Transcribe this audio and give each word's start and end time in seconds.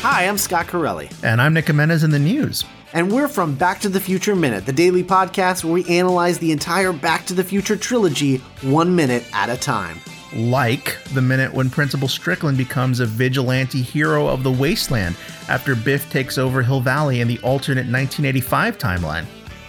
Hi, 0.00 0.28
I'm 0.28 0.38
Scott 0.38 0.68
Corelli. 0.68 1.10
And 1.24 1.42
I'm 1.42 1.52
Nick 1.52 1.66
Jimenez 1.66 2.04
in 2.04 2.10
the 2.10 2.20
news. 2.20 2.64
And 2.92 3.10
we're 3.10 3.26
from 3.26 3.56
Back 3.56 3.80
to 3.80 3.88
the 3.88 3.98
Future 3.98 4.36
Minute, 4.36 4.64
the 4.64 4.72
daily 4.72 5.02
podcast 5.02 5.64
where 5.64 5.72
we 5.72 5.84
analyze 5.86 6.38
the 6.38 6.52
entire 6.52 6.92
Back 6.92 7.26
to 7.26 7.34
the 7.34 7.42
Future 7.42 7.76
trilogy 7.76 8.36
one 8.62 8.94
minute 8.94 9.24
at 9.32 9.50
a 9.50 9.56
time. 9.56 9.98
Like 10.32 11.02
the 11.14 11.20
minute 11.20 11.52
when 11.52 11.68
Principal 11.68 12.06
Strickland 12.06 12.56
becomes 12.56 13.00
a 13.00 13.06
vigilante 13.06 13.82
hero 13.82 14.28
of 14.28 14.44
the 14.44 14.52
wasteland 14.52 15.16
after 15.48 15.74
Biff 15.74 16.08
takes 16.10 16.38
over 16.38 16.62
Hill 16.62 16.80
Valley 16.80 17.20
in 17.20 17.26
the 17.26 17.40
alternate 17.40 17.90
1985 17.90 18.78
timeline. 18.78 19.26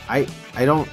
I 0.07 0.27
I 0.55 0.65
don't 0.65 0.87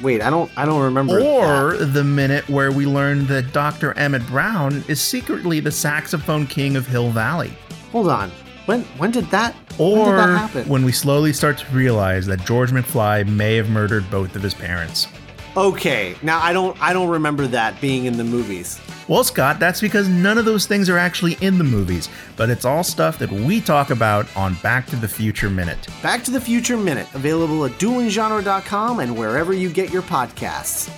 wait, 0.00 0.22
I 0.22 0.30
don't 0.30 0.50
I 0.56 0.64
don't 0.64 0.82
remember. 0.82 1.20
Or 1.20 1.76
that. 1.76 1.86
the 1.86 2.04
minute 2.04 2.48
where 2.48 2.72
we 2.72 2.86
learn 2.86 3.26
that 3.26 3.52
Dr. 3.52 3.92
Emmett 3.98 4.26
Brown 4.28 4.82
is 4.88 5.00
secretly 5.00 5.60
the 5.60 5.72
saxophone 5.72 6.46
king 6.46 6.76
of 6.76 6.86
Hill 6.86 7.10
Valley. 7.10 7.52
Hold 7.90 8.08
on. 8.08 8.30
When 8.66 8.82
when 8.98 9.10
did 9.10 9.24
that 9.30 9.54
or 9.78 9.96
when 9.96 10.08
did 10.08 10.18
that 10.18 10.38
happen? 10.38 10.68
when 10.68 10.84
we 10.84 10.92
slowly 10.92 11.32
start 11.32 11.58
to 11.58 11.66
realize 11.72 12.26
that 12.26 12.44
George 12.44 12.70
McFly 12.70 13.26
may 13.26 13.56
have 13.56 13.68
murdered 13.68 14.08
both 14.10 14.36
of 14.36 14.42
his 14.42 14.54
parents. 14.54 15.08
Okay, 15.56 16.14
now 16.22 16.40
I 16.40 16.52
don't 16.52 16.80
I 16.80 16.92
don't 16.92 17.08
remember 17.08 17.46
that 17.48 17.80
being 17.80 18.06
in 18.06 18.16
the 18.16 18.24
movies. 18.24 18.80
Well, 19.08 19.24
Scott, 19.24 19.58
that's 19.58 19.80
because 19.80 20.08
none 20.08 20.38
of 20.38 20.44
those 20.44 20.64
things 20.66 20.88
are 20.88 20.96
actually 20.96 21.36
in 21.40 21.58
the 21.58 21.64
movies, 21.64 22.08
but 22.36 22.48
it's 22.48 22.64
all 22.64 22.84
stuff 22.84 23.18
that 23.18 23.30
we 23.30 23.60
talk 23.60 23.90
about 23.90 24.26
on 24.36 24.54
Back 24.62 24.86
to 24.86 24.96
the 24.96 25.08
Future 25.08 25.50
Minute. 25.50 25.88
Back 26.02 26.22
to 26.24 26.30
the 26.30 26.40
Future 26.40 26.76
Minute, 26.76 27.08
available 27.12 27.64
at 27.64 27.72
duelinggenre.com 27.72 29.00
and 29.00 29.18
wherever 29.18 29.52
you 29.52 29.68
get 29.70 29.92
your 29.92 30.02
podcasts. 30.02 30.88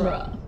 Genre. 0.00 0.41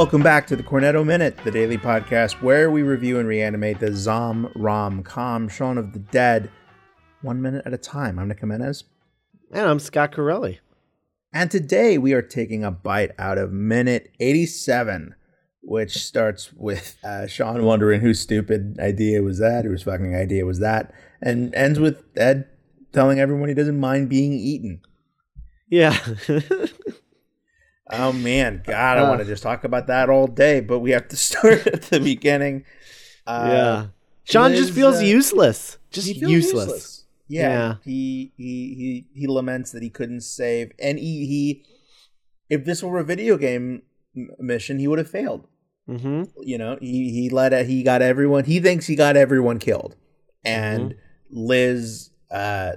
Welcome 0.00 0.22
back 0.22 0.46
to 0.46 0.56
the 0.56 0.62
Cornetto 0.62 1.04
Minute, 1.04 1.36
the 1.44 1.50
daily 1.50 1.76
podcast 1.76 2.40
where 2.40 2.70
we 2.70 2.82
review 2.82 3.18
and 3.18 3.28
reanimate 3.28 3.80
the 3.80 3.94
Zom 3.94 4.50
Rom 4.56 5.02
Com 5.02 5.46
Shaun 5.46 5.76
of 5.76 5.92
the 5.92 5.98
Dead 5.98 6.50
one 7.20 7.42
minute 7.42 7.64
at 7.66 7.74
a 7.74 7.76
time. 7.76 8.18
I'm 8.18 8.26
Nick 8.28 8.40
Jimenez. 8.40 8.84
And 9.52 9.68
I'm 9.68 9.78
Scott 9.78 10.12
Corelli. 10.12 10.60
And 11.34 11.50
today 11.50 11.98
we 11.98 12.14
are 12.14 12.22
taking 12.22 12.64
a 12.64 12.70
bite 12.70 13.10
out 13.18 13.36
of 13.36 13.52
minute 13.52 14.10
87, 14.20 15.16
which 15.60 15.98
starts 15.98 16.50
with 16.54 16.96
uh, 17.04 17.26
Shaun 17.26 17.64
wondering 17.64 18.00
whose 18.00 18.20
stupid 18.20 18.78
idea 18.80 19.22
was 19.22 19.38
that, 19.40 19.66
whose 19.66 19.82
fucking 19.82 20.16
idea 20.16 20.46
was 20.46 20.60
that, 20.60 20.94
and 21.20 21.54
ends 21.54 21.78
with 21.78 22.02
Ed 22.16 22.48
telling 22.94 23.20
everyone 23.20 23.50
he 23.50 23.54
doesn't 23.54 23.78
mind 23.78 24.08
being 24.08 24.32
eaten. 24.32 24.80
Yeah. 25.68 25.94
Oh 27.92 28.12
man, 28.12 28.62
God, 28.64 28.98
I 28.98 29.02
Uh. 29.02 29.08
want 29.08 29.20
to 29.20 29.26
just 29.26 29.42
talk 29.42 29.64
about 29.64 29.86
that 29.88 30.08
all 30.10 30.26
day, 30.26 30.60
but 30.60 30.78
we 30.80 30.90
have 30.92 31.08
to 31.08 31.16
start 31.28 31.66
at 31.66 31.82
the 31.82 32.00
beginning. 32.00 32.64
Uh, 33.26 33.46
yeah. 33.48 33.86
Shaun 34.24 34.52
just 34.54 34.72
feels 34.72 34.96
uh, 34.98 35.00
useless. 35.00 35.78
Just 35.90 36.06
feels 36.18 36.30
useless. 36.30 37.04
Yeah, 37.28 37.48
Yeah. 37.48 37.74
He, 37.84 38.32
he 38.36 38.74
he 38.74 39.06
he 39.20 39.26
laments 39.26 39.72
that 39.72 39.82
he 39.82 39.90
couldn't 39.90 40.20
save, 40.22 40.72
and 40.78 40.98
he 40.98 41.26
he. 41.26 41.64
If 42.48 42.64
this 42.64 42.82
were 42.82 42.98
a 42.98 43.04
video 43.04 43.36
game 43.36 43.82
mission, 44.38 44.78
he 44.78 44.88
would 44.88 44.98
have 44.98 45.10
failed. 45.10 45.46
Mm-hmm. 45.88 46.24
You 46.42 46.58
know, 46.58 46.78
he 46.80 47.10
he 47.12 47.30
let 47.30 47.52
it, 47.52 47.66
he 47.66 47.82
got 47.82 48.02
everyone. 48.02 48.44
He 48.44 48.60
thinks 48.60 48.86
he 48.86 48.94
got 48.96 49.16
everyone 49.16 49.58
killed, 49.58 49.96
and 50.44 50.94
Liz 51.30 52.10
uh, 52.30 52.72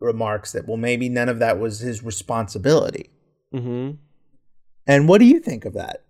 remarks 0.00 0.52
that 0.52 0.66
well, 0.66 0.76
maybe 0.76 1.08
none 1.08 1.28
of 1.28 1.38
that 1.40 1.58
was 1.58 1.80
his 1.80 2.02
responsibility. 2.02 3.10
Mm-hmm. 3.54 3.96
And 4.86 5.08
what 5.08 5.18
do 5.18 5.24
you 5.24 5.40
think 5.40 5.64
of 5.64 5.74
that? 5.74 6.02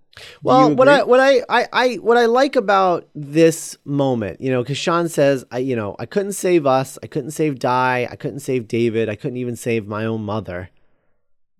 Well, 0.42 0.74
what 0.74 0.88
I 0.88 1.02
what 1.02 1.20
I, 1.20 1.42
I 1.48 1.66
I 1.72 1.94
what 1.96 2.16
I 2.16 2.24
like 2.24 2.56
about 2.56 3.06
this 3.14 3.76
moment, 3.84 4.40
you 4.40 4.50
know, 4.50 4.62
because 4.62 4.78
Shaun 4.78 5.08
says, 5.10 5.44
I 5.50 5.58
you 5.58 5.76
know, 5.76 5.94
I 5.98 6.06
couldn't 6.06 6.32
save 6.32 6.66
us, 6.66 6.98
I 7.02 7.06
couldn't 7.06 7.32
save 7.32 7.58
Di, 7.58 8.08
I 8.10 8.16
couldn't 8.16 8.40
save 8.40 8.66
David, 8.66 9.10
I 9.10 9.14
couldn't 9.14 9.36
even 9.36 9.56
save 9.56 9.86
my 9.86 10.06
own 10.06 10.22
mother, 10.24 10.70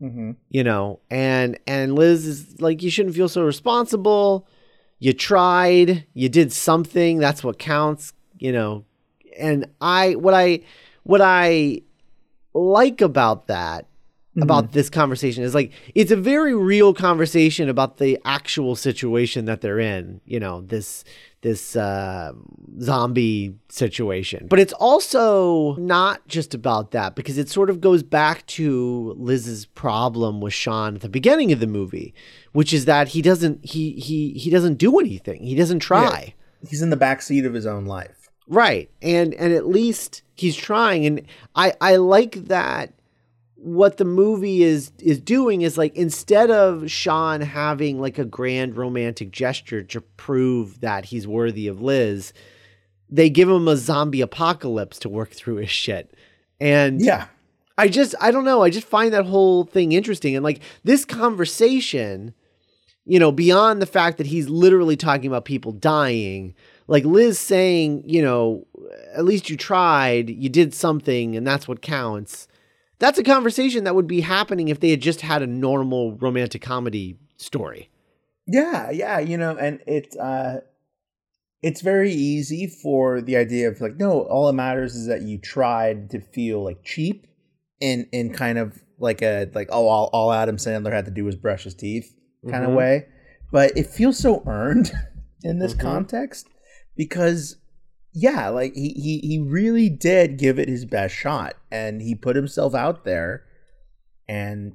Mhm. 0.02 0.36
you 0.48 0.64
know, 0.64 1.00
and 1.10 1.58
and 1.66 1.94
Liz 1.94 2.26
is 2.26 2.60
like, 2.60 2.82
you 2.82 2.90
shouldn't 2.90 3.14
feel 3.14 3.28
so 3.28 3.42
responsible. 3.44 4.46
You 4.98 5.12
tried, 5.12 6.06
you 6.14 6.30
did 6.30 6.50
something. 6.50 7.18
That's 7.18 7.44
what 7.44 7.58
counts, 7.58 8.14
you 8.38 8.52
know. 8.52 8.84
And 9.38 9.66
I 9.82 10.14
what 10.14 10.32
I 10.32 10.60
what 11.02 11.20
I 11.22 11.82
like 12.54 13.02
about 13.02 13.48
that 13.48 13.86
about 14.42 14.72
this 14.72 14.90
conversation. 14.90 15.42
Is 15.42 15.54
like 15.54 15.72
it's 15.94 16.10
a 16.10 16.16
very 16.16 16.54
real 16.54 16.94
conversation 16.94 17.68
about 17.68 17.98
the 17.98 18.18
actual 18.24 18.76
situation 18.76 19.44
that 19.46 19.60
they're 19.60 19.80
in 19.80 20.20
you 20.24 20.40
know 20.40 20.60
this 20.62 21.04
this 21.42 21.76
uh, 21.76 22.32
zombie 22.80 23.54
situation. 23.68 24.46
But 24.48 24.58
it's 24.58 24.72
also 24.72 25.76
not 25.76 26.26
just 26.26 26.54
about 26.54 26.90
that 26.90 27.14
because 27.14 27.38
it 27.38 27.48
sort 27.48 27.70
of 27.70 27.80
goes 27.80 28.02
back 28.02 28.44
to 28.46 29.14
liz's 29.16 29.66
problem 29.66 30.40
with 30.40 30.54
shaun 30.54 30.96
at 30.96 31.02
the 31.02 31.08
beginning 31.08 31.52
of 31.52 31.60
the 31.60 31.66
movie 31.66 32.14
which 32.56 32.72
is 32.72 32.86
that 32.86 33.08
he 33.08 33.20
doesn't 33.20 33.62
he 33.62 33.90
he 33.92 34.30
he 34.30 34.48
doesn't 34.48 34.78
do 34.78 34.98
anything. 34.98 35.42
He 35.42 35.54
doesn't 35.54 35.80
try. 35.80 36.32
He's 36.66 36.80
in 36.80 36.88
the 36.88 36.96
back 36.96 37.20
seat 37.20 37.44
of 37.44 37.52
his 37.52 37.66
own 37.66 37.84
life. 37.84 38.30
Right. 38.48 38.90
And 39.02 39.34
and 39.34 39.52
at 39.52 39.66
least 39.66 40.22
he's 40.36 40.56
trying. 40.56 41.04
And 41.04 41.22
I 41.54 41.74
I 41.82 41.96
like 41.96 42.46
that 42.46 42.94
what 43.56 43.96
the 43.96 44.04
movie 44.04 44.62
is 44.62 44.92
is 44.98 45.18
doing 45.18 45.62
is 45.62 45.78
like 45.78 45.94
instead 45.96 46.50
of 46.50 46.90
Shaun 46.90 47.40
having 47.40 48.00
like 48.00 48.18
a 48.18 48.24
grand 48.24 48.76
romantic 48.76 49.30
gesture 49.30 49.82
to 49.82 50.00
prove 50.00 50.80
that 50.80 51.06
he's 51.06 51.26
worthy 51.26 51.66
of 51.66 51.80
Liz, 51.80 52.32
they 53.08 53.30
give 53.30 53.48
him 53.48 53.66
a 53.66 53.76
zombie 53.76 54.20
apocalypse 54.20 54.98
to 55.00 55.08
work 55.08 55.30
through 55.32 55.56
his 55.56 55.70
shit. 55.70 56.14
And 56.60 57.00
Yeah. 57.00 57.26
I 57.78 57.88
just 57.88 58.14
I 58.20 58.30
don't 58.30 58.44
know, 58.44 58.62
I 58.62 58.70
just 58.70 58.86
find 58.86 59.12
that 59.12 59.26
whole 59.26 59.64
thing 59.64 59.92
interesting 59.92 60.34
and 60.34 60.44
like 60.44 60.60
this 60.84 61.04
conversation 61.04 62.34
you 63.08 63.20
know, 63.20 63.30
beyond 63.30 63.80
the 63.80 63.86
fact 63.86 64.18
that 64.18 64.26
he's 64.26 64.48
literally 64.48 64.96
talking 64.96 65.28
about 65.28 65.44
people 65.44 65.70
dying, 65.70 66.54
like 66.88 67.04
Liz 67.04 67.38
saying, 67.38 68.02
you 68.04 68.20
know, 68.20 68.66
at 69.14 69.24
least 69.24 69.48
you 69.48 69.56
tried, 69.56 70.28
you 70.28 70.48
did 70.48 70.74
something, 70.74 71.36
and 71.36 71.46
that's 71.46 71.68
what 71.68 71.80
counts. 71.80 72.48
That's 72.98 73.18
a 73.18 73.22
conversation 73.22 73.84
that 73.84 73.94
would 73.94 74.06
be 74.06 74.22
happening 74.22 74.68
if 74.68 74.80
they 74.80 74.90
had 74.90 75.00
just 75.02 75.20
had 75.20 75.42
a 75.42 75.46
normal 75.46 76.16
romantic 76.16 76.62
comedy 76.62 77.18
story. 77.36 77.90
Yeah, 78.46 78.90
yeah, 78.90 79.18
you 79.18 79.36
know, 79.36 79.56
and 79.56 79.80
it 79.86 80.14
uh 80.20 80.58
it's 81.62 81.80
very 81.80 82.12
easy 82.12 82.66
for 82.66 83.20
the 83.20 83.36
idea 83.36 83.68
of 83.68 83.80
like, 83.80 83.96
no, 83.96 84.22
all 84.22 84.46
that 84.46 84.52
matters 84.52 84.94
is 84.94 85.06
that 85.08 85.22
you 85.22 85.38
tried 85.38 86.10
to 86.10 86.20
feel 86.20 86.62
like 86.62 86.82
cheap 86.84 87.26
in 87.80 88.06
in 88.12 88.32
kind 88.32 88.58
of 88.58 88.82
like 88.98 89.20
a 89.22 89.50
like 89.54 89.68
oh 89.70 89.88
all, 89.88 90.08
all 90.12 90.32
Adam 90.32 90.56
Sandler 90.56 90.92
had 90.92 91.04
to 91.06 91.10
do 91.10 91.24
was 91.24 91.36
brush 91.36 91.64
his 91.64 91.74
teeth 91.74 92.14
kind 92.50 92.64
of 92.64 92.70
Mhm. 92.70 92.76
way. 92.76 93.06
But 93.52 93.76
it 93.76 93.86
feels 93.86 94.18
so 94.18 94.42
earned 94.46 94.92
in 95.42 95.58
this 95.58 95.74
Mhm. 95.74 95.80
context 95.80 96.48
because 96.96 97.56
yeah, 98.18 98.48
like 98.48 98.74
he, 98.74 98.94
he 98.96 99.18
he 99.18 99.38
really 99.38 99.90
did 99.90 100.38
give 100.38 100.58
it 100.58 100.70
his 100.70 100.86
best 100.86 101.14
shot 101.14 101.54
and 101.70 102.00
he 102.00 102.14
put 102.14 102.34
himself 102.34 102.74
out 102.74 103.04
there 103.04 103.44
and 104.26 104.74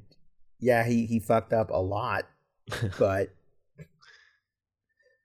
yeah, 0.60 0.84
he 0.84 1.08
he 1.08 1.20
fucked 1.20 1.52
up 1.52 1.72
a 1.72 1.82
lot, 1.82 2.28
but 3.00 3.34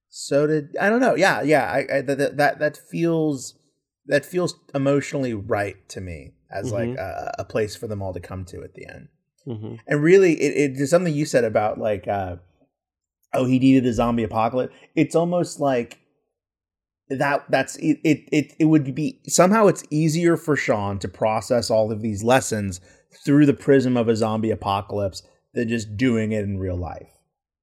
so 0.08 0.46
did 0.46 0.74
I 0.80 0.88
don't 0.88 1.00
know. 1.00 1.14
Yeah, 1.14 1.42
yeah, 1.42 1.70
I, 1.70 1.98
I 1.98 2.00
that 2.00 2.38
that 2.38 2.58
that 2.58 2.76
feels 2.78 3.58
that 4.06 4.24
feels 4.24 4.54
emotionally 4.74 5.34
right 5.34 5.76
to 5.90 6.00
me 6.00 6.32
as 6.50 6.72
like 6.72 6.96
a, 6.96 7.34
a 7.40 7.44
place 7.44 7.76
for 7.76 7.86
them 7.86 8.00
all 8.00 8.14
to 8.14 8.20
come 8.20 8.46
to 8.46 8.62
at 8.62 8.72
the 8.72 8.86
end. 8.88 9.08
Mm-hmm. 9.46 9.74
And 9.86 10.02
really, 10.02 10.40
it, 10.40 10.56
it 10.56 10.76
there's 10.78 10.88
something 10.88 11.12
you 11.12 11.26
said 11.26 11.44
about 11.44 11.78
like, 11.78 12.08
uh, 12.08 12.36
oh, 13.34 13.44
he 13.44 13.58
needed 13.58 13.84
a 13.84 13.92
zombie 13.92 14.22
apocalypse. 14.22 14.74
It's 14.94 15.14
almost 15.14 15.60
like 15.60 15.98
that 17.08 17.44
that's 17.48 17.76
it, 17.76 17.98
it 18.04 18.28
it 18.32 18.52
it 18.58 18.64
would 18.64 18.94
be 18.94 19.20
somehow 19.28 19.66
it's 19.66 19.84
easier 19.90 20.36
for 20.36 20.56
Shaun 20.56 20.98
to 20.98 21.08
process 21.08 21.70
all 21.70 21.92
of 21.92 22.02
these 22.02 22.22
lessons 22.24 22.80
through 23.24 23.46
the 23.46 23.54
prism 23.54 23.96
of 23.96 24.08
a 24.08 24.16
zombie 24.16 24.50
apocalypse 24.50 25.22
than 25.54 25.68
just 25.68 25.96
doing 25.96 26.32
it 26.32 26.44
in 26.44 26.58
real 26.58 26.76
life. 26.76 27.10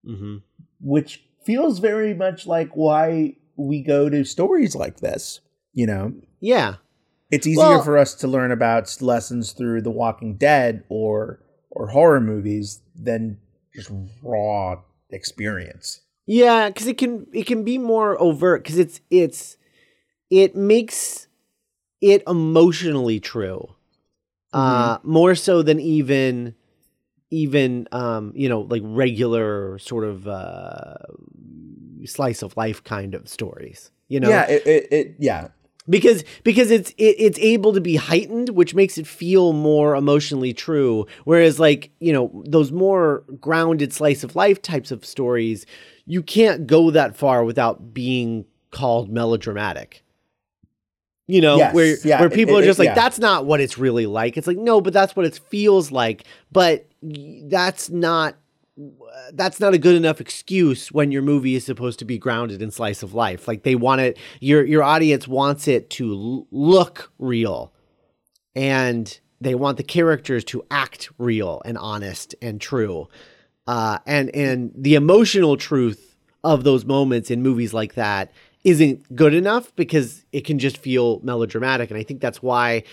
Mm-hmm. 0.07 0.38
Which 0.81 1.24
feels 1.45 1.80
very 1.80 2.13
much 2.13 2.48
like 2.48 2.72
why 2.74 3.36
we 3.56 3.81
go 3.84 4.10
to 4.10 4.24
stories 4.24 4.75
like 4.75 5.00
this, 5.00 5.42
you 5.74 5.86
know. 5.86 6.13
Yeah. 6.39 6.75
It's 7.31 7.48
easier 7.48 7.63
Well- 7.63 7.84
for 7.84 7.98
us 7.98 8.13
to 8.16 8.28
learn 8.28 8.51
about 8.51 8.96
lessons 9.01 9.51
through 9.51 9.81
The 9.81 9.92
Walking 9.92 10.38
Dead 10.38 10.84
or 10.89 11.39
or 11.69 11.88
horror 11.88 12.22
movies 12.22 12.81
than 12.96 13.39
just 13.75 13.89
raw 14.22 14.75
experience. 15.10 16.01
Yeah, 16.25 16.70
because 16.70 16.88
it 16.88 16.98
can 16.98 17.28
it 17.34 17.46
can 17.46 17.64
be 17.64 17.78
more 17.78 18.20
overt 18.22 18.64
because 18.64 18.78
it's 18.78 19.02
it's 19.10 19.58
it 20.30 20.56
makes 20.56 21.28
it 22.02 22.24
emotionally 22.28 23.20
true, 23.20 23.75
uh, 24.54 25.00
more 25.04 25.36
so 25.36 25.62
than 25.62 25.80
even 25.80 26.56
even 27.31 27.88
um, 27.92 28.31
you 28.36 28.48
know 28.48 28.62
like 28.62 28.81
regular 28.86 29.78
sort 29.80 30.06
of 30.06 30.28
uh, 30.28 30.96
slice 32.06 32.42
of 32.42 32.56
life 32.56 32.84
kind 32.84 33.16
of 33.16 33.28
stories. 33.28 33.92
You 34.08 34.20
know, 34.20 34.30
Yeah, 34.30 34.44
it, 34.44 34.68
it, 34.68 34.88
it 34.92 35.16
yeah. 35.20 35.48
because 35.90 36.24
because 36.44 36.72
it's 36.72 36.92
it, 36.92 37.16
it's 37.18 37.40
able 37.40 37.74
to 37.74 37.81
be 37.81 37.96
heightened 37.96 38.50
which 38.50 38.75
makes 38.75 38.98
it 38.98 39.08
feel 39.08 39.54
more 39.54 39.96
emotionally 39.96 40.54
true 40.54 41.06
whereas 41.24 41.60
like 41.60 41.90
you 42.00 42.14
know 42.14 42.44
those 42.46 42.72
more 42.72 43.24
grounded 43.40 43.92
slice 43.92 44.24
of 44.24 44.36
life 44.36 44.62
types 44.62 44.92
of 44.92 45.04
stories 45.04 45.66
you 46.06 46.22
can't 46.24 46.68
go 46.68 46.92
that 46.92 47.16
far 47.16 47.44
without 47.46 47.94
being 47.94 48.46
called 48.72 49.10
melodramatic. 49.10 50.04
You 51.28 51.40
know 51.40 51.56
Yes, 51.58 51.74
where 51.74 51.96
yeah, 52.04 52.20
where 52.20 52.30
people 52.30 52.58
it- 52.58 52.62
are 52.62 52.66
just 52.66 52.80
it- 52.80 52.84
like 52.84 52.88
yeah. 52.88 52.96
that's 52.96 53.18
not 53.20 53.46
what 53.46 53.62
it's 53.62 53.78
really 53.78 54.06
like. 54.06 54.36
It's 54.38 54.48
like 54.48 54.58
no 54.58 54.82
but 54.82 54.92
that's 54.94 55.16
what 55.16 55.26
it 55.26 55.40
feels 55.50 55.92
like. 55.92 56.26
But 56.52 56.86
that's 57.02 57.90
not 57.90 58.36
that's 59.34 59.60
not 59.60 59.74
a 59.74 59.78
good 59.78 59.96
enough 59.96 60.20
excuse 60.20 60.92
when 60.92 61.12
your 61.12 61.22
movie 61.22 61.56
is 61.56 61.64
supposed 61.66 62.00
to 62.00 62.06
be 62.06 62.18
grounded 62.18 62.62
in 62.62 62.72
slice 62.72 63.04
of 63.04 63.14
life. 63.14 63.48
Like 63.48 63.64
they 63.64 63.76
want 63.76 64.02
it, 64.02 64.18
your 64.42 64.66
your 64.66 64.84
audience 64.84 65.28
wants 65.28 65.68
it 65.68 65.90
to 65.92 66.12
l- 66.14 66.48
look 66.52 67.12
real, 67.20 67.72
and 68.56 69.18
they 69.40 69.56
want 69.56 69.78
the 69.78 69.84
characters 69.84 70.44
to 70.46 70.66
act 70.72 71.10
real 71.18 71.62
and 71.66 71.78
honest 71.78 72.36
and 72.42 72.60
true, 72.60 73.08
uh, 73.68 74.00
and 74.06 74.33
and 74.36 74.71
the 74.75 74.95
emotional 74.95 75.57
truth 75.57 76.15
of 76.44 76.63
those 76.63 76.86
moments 76.86 77.31
in 77.31 77.42
movies 77.42 77.74
like 77.74 77.95
that 77.95 78.31
isn't 78.63 79.15
good 79.15 79.33
enough 79.33 79.75
because 79.75 80.25
it 80.31 80.42
can 80.45 80.60
just 80.60 80.77
feel 80.77 81.19
melodramatic, 81.21 81.89
and 81.89 81.98
I 82.00 82.04
think 82.04 82.21
that's 82.21 82.42
why 82.42 82.83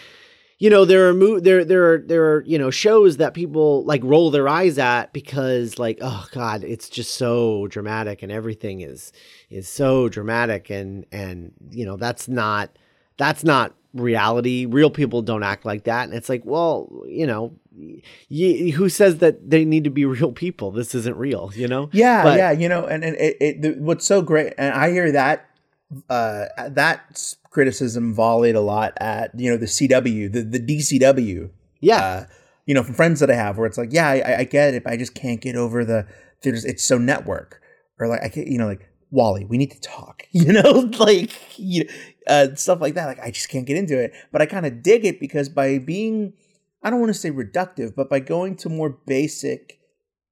you 0.58 0.68
know 0.68 0.84
there 0.84 1.08
are 1.08 1.14
mo- 1.14 1.40
there 1.40 1.64
there 1.64 1.92
are 1.92 1.98
there 1.98 2.24
are 2.32 2.42
you 2.44 2.58
know 2.58 2.70
shows 2.70 3.16
that 3.16 3.34
people 3.34 3.84
like 3.84 4.02
roll 4.04 4.30
their 4.30 4.48
eyes 4.48 4.78
at 4.78 5.12
because 5.12 5.78
like 5.78 5.98
oh 6.02 6.26
god 6.32 6.62
it's 6.64 6.88
just 6.88 7.14
so 7.14 7.66
dramatic 7.68 8.22
and 8.22 8.30
everything 8.30 8.82
is 8.82 9.12
is 9.48 9.68
so 9.68 10.08
dramatic. 10.08 10.70
And 10.70 11.06
and 11.10 11.52
you 11.70 11.84
know 11.84 11.96
that's 11.96 12.28
not 12.28 12.76
that's 13.16 13.42
not 13.44 13.74
reality. 13.94 14.66
Real 14.66 14.90
people 14.90 15.22
don't 15.22 15.42
act 15.42 15.64
like 15.64 15.84
that. 15.84 16.04
And 16.04 16.14
it's 16.14 16.28
like 16.28 16.42
well 16.44 17.02
you 17.06 17.26
know 17.26 17.52
y- 18.30 18.70
who 18.74 18.88
says 18.88 19.18
that 19.18 19.50
they 19.50 19.64
need 19.64 19.84
to 19.84 19.90
be 19.90 20.04
real 20.16 20.32
people? 20.32 20.70
This 20.70 20.94
isn't 20.94 21.16
real 21.16 21.50
you 21.54 21.68
know? 21.68 21.88
Yeah, 21.92 22.22
But- 22.22 22.38
yeah, 22.38 22.50
you 22.52 22.68
know, 22.68 22.84
and 22.86 23.02
and 23.04 23.16
it, 23.16 23.36
it 23.40 23.62
the, 23.62 23.70
what's 23.80 24.04
so 24.06 24.22
great, 24.22 24.54
and 24.58 24.72
I 24.74 24.90
hear 24.90 25.10
that 25.12 25.46
uh 26.08 26.46
that 26.68 27.34
criticism 27.50 28.14
volleyed 28.14 28.54
a 28.54 28.60
lot 28.60 28.92
at 29.00 29.38
you 29.38 29.50
know 29.50 29.56
the 29.56 29.66
CW, 29.66 30.32
the 30.32 30.42
the 30.42 30.60
DCW, 30.60 31.50
yeah. 31.80 31.96
uh, 32.04 32.24
you 32.66 32.74
know, 32.74 32.82
from 32.84 32.94
friends 32.94 33.18
that 33.20 33.30
I 33.30 33.34
have, 33.34 33.58
where 33.58 33.66
it's 33.66 33.76
like, 33.78 33.92
yeah, 33.92 34.08
I, 34.08 34.38
I 34.40 34.44
get 34.44 34.74
it, 34.74 34.84
but 34.84 34.92
I 34.92 34.96
just 34.96 35.14
can't 35.14 35.40
get 35.40 35.56
over 35.56 35.84
the 35.84 36.06
there's 36.42 36.64
it's 36.64 36.84
so 36.84 36.96
network, 36.98 37.60
or 37.98 38.06
like 38.06 38.22
I 38.22 38.28
can't, 38.28 38.46
you 38.46 38.56
know, 38.58 38.66
like 38.68 38.88
Wally, 39.10 39.44
we 39.44 39.58
need 39.58 39.70
to 39.72 39.80
talk, 39.80 40.26
you 40.30 40.52
know, 40.52 40.90
like 40.98 41.58
you 41.58 41.88
uh, 42.26 42.54
stuff 42.54 42.80
like 42.80 42.94
that. 42.94 43.06
Like 43.06 43.20
I 43.20 43.30
just 43.30 43.48
can't 43.48 43.66
get 43.66 43.76
into 43.76 43.98
it, 43.98 44.12
but 44.32 44.42
I 44.42 44.46
kind 44.46 44.66
of 44.66 44.82
dig 44.82 45.04
it 45.04 45.20
because 45.20 45.48
by 45.48 45.78
being, 45.78 46.32
I 46.82 46.90
don't 46.90 47.00
want 47.00 47.12
to 47.12 47.18
say 47.18 47.30
reductive, 47.30 47.94
but 47.94 48.08
by 48.08 48.20
going 48.20 48.56
to 48.56 48.68
more 48.68 48.90
basic 49.06 49.80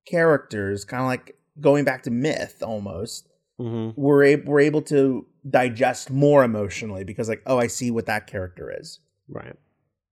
characters, 0.07 0.85
kind 0.85 1.03
of 1.03 1.09
like 1.09 1.37
going 1.61 1.85
back 1.85 2.03
to 2.05 2.11
myth 2.11 2.63
almost, 2.63 3.29
hmm 3.59 3.91
we're 3.97 4.23
able 4.23 4.53
we're 4.53 4.61
able 4.61 4.83
to 4.83 5.27
digest 5.49 6.11
more 6.11 6.45
emotionally 6.45 7.05
because 7.05 7.29
like, 7.29 7.43
oh, 7.47 7.59
I 7.59 7.67
see 7.67 7.91
what 7.91 8.07
that 8.07 8.27
character 8.27 8.73
is, 8.79 9.01
right. 9.29 9.57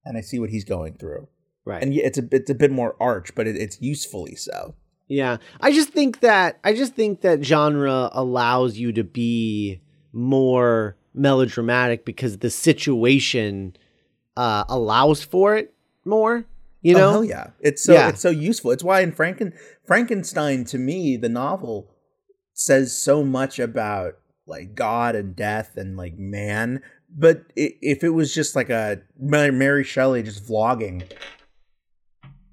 And 0.04 0.16
I 0.16 0.20
see 0.20 0.38
what 0.38 0.50
he's 0.50 0.64
going 0.64 0.94
through. 0.98 1.28
Right. 1.64 1.82
And 1.82 1.92
it's 1.92 2.16
a 2.16 2.22
it's 2.30 2.50
a 2.50 2.54
bit 2.54 2.70
more 2.70 2.96
arch, 3.00 3.34
but 3.34 3.46
it, 3.46 3.56
it's 3.56 3.80
usefully 3.80 4.36
so. 4.36 4.74
Yeah. 5.08 5.36
I 5.60 5.72
just 5.72 5.90
think 5.90 6.20
that 6.20 6.58
I 6.64 6.74
just 6.74 6.94
think 6.94 7.20
that 7.20 7.44
genre 7.44 8.10
allows 8.12 8.76
you 8.76 8.92
to 8.92 9.04
be 9.04 9.80
more 10.12 10.96
melodramatic 11.14 12.04
because 12.04 12.38
the 12.38 12.50
situation 12.50 13.76
uh 14.36 14.64
allows 14.68 15.22
for 15.22 15.56
it 15.56 15.72
more, 16.04 16.44
you 16.82 16.94
oh, 16.94 16.98
know? 16.98 17.10
hell 17.12 17.24
yeah, 17.24 17.50
it's 17.60 17.82
so 17.82 17.94
Yeah. 17.94 18.08
it's 18.08 18.20
so 18.20 18.30
useful. 18.30 18.70
It's 18.70 18.84
why 18.84 19.00
in 19.00 19.12
Franken 19.12 19.52
Frankenstein 19.84 20.64
to 20.66 20.78
me 20.78 21.16
the 21.16 21.28
novel 21.28 21.90
says 22.52 22.96
so 22.96 23.22
much 23.22 23.58
about 23.58 24.14
like 24.46 24.74
God 24.74 25.14
and 25.14 25.34
death 25.36 25.76
and 25.76 25.96
like 25.96 26.16
man. 26.18 26.82
But 27.08 27.44
if 27.54 28.02
it 28.04 28.10
was 28.10 28.34
just 28.34 28.56
like 28.56 28.68
a 28.70 29.00
Mary 29.18 29.52
Mary 29.52 29.84
Shelley 29.84 30.22
just 30.22 30.46
vlogging, 30.46 31.02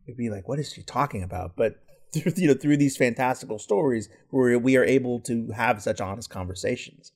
it'd 0.06 0.18
be 0.18 0.30
like, 0.30 0.48
what 0.48 0.60
is 0.60 0.72
she 0.72 0.84
talking 0.84 1.24
about? 1.24 1.56
But 1.56 1.83
through, 2.14 2.34
you 2.36 2.48
know, 2.48 2.54
through 2.54 2.78
these 2.78 2.96
fantastical 2.98 3.60
stories, 3.60 4.10
where 4.30 4.58
we 4.60 4.78
are 4.78 4.84
able 4.84 5.20
to 5.22 5.48
have 5.52 5.82
such 5.82 6.00
honest 6.02 6.30
conversations. 6.30 7.12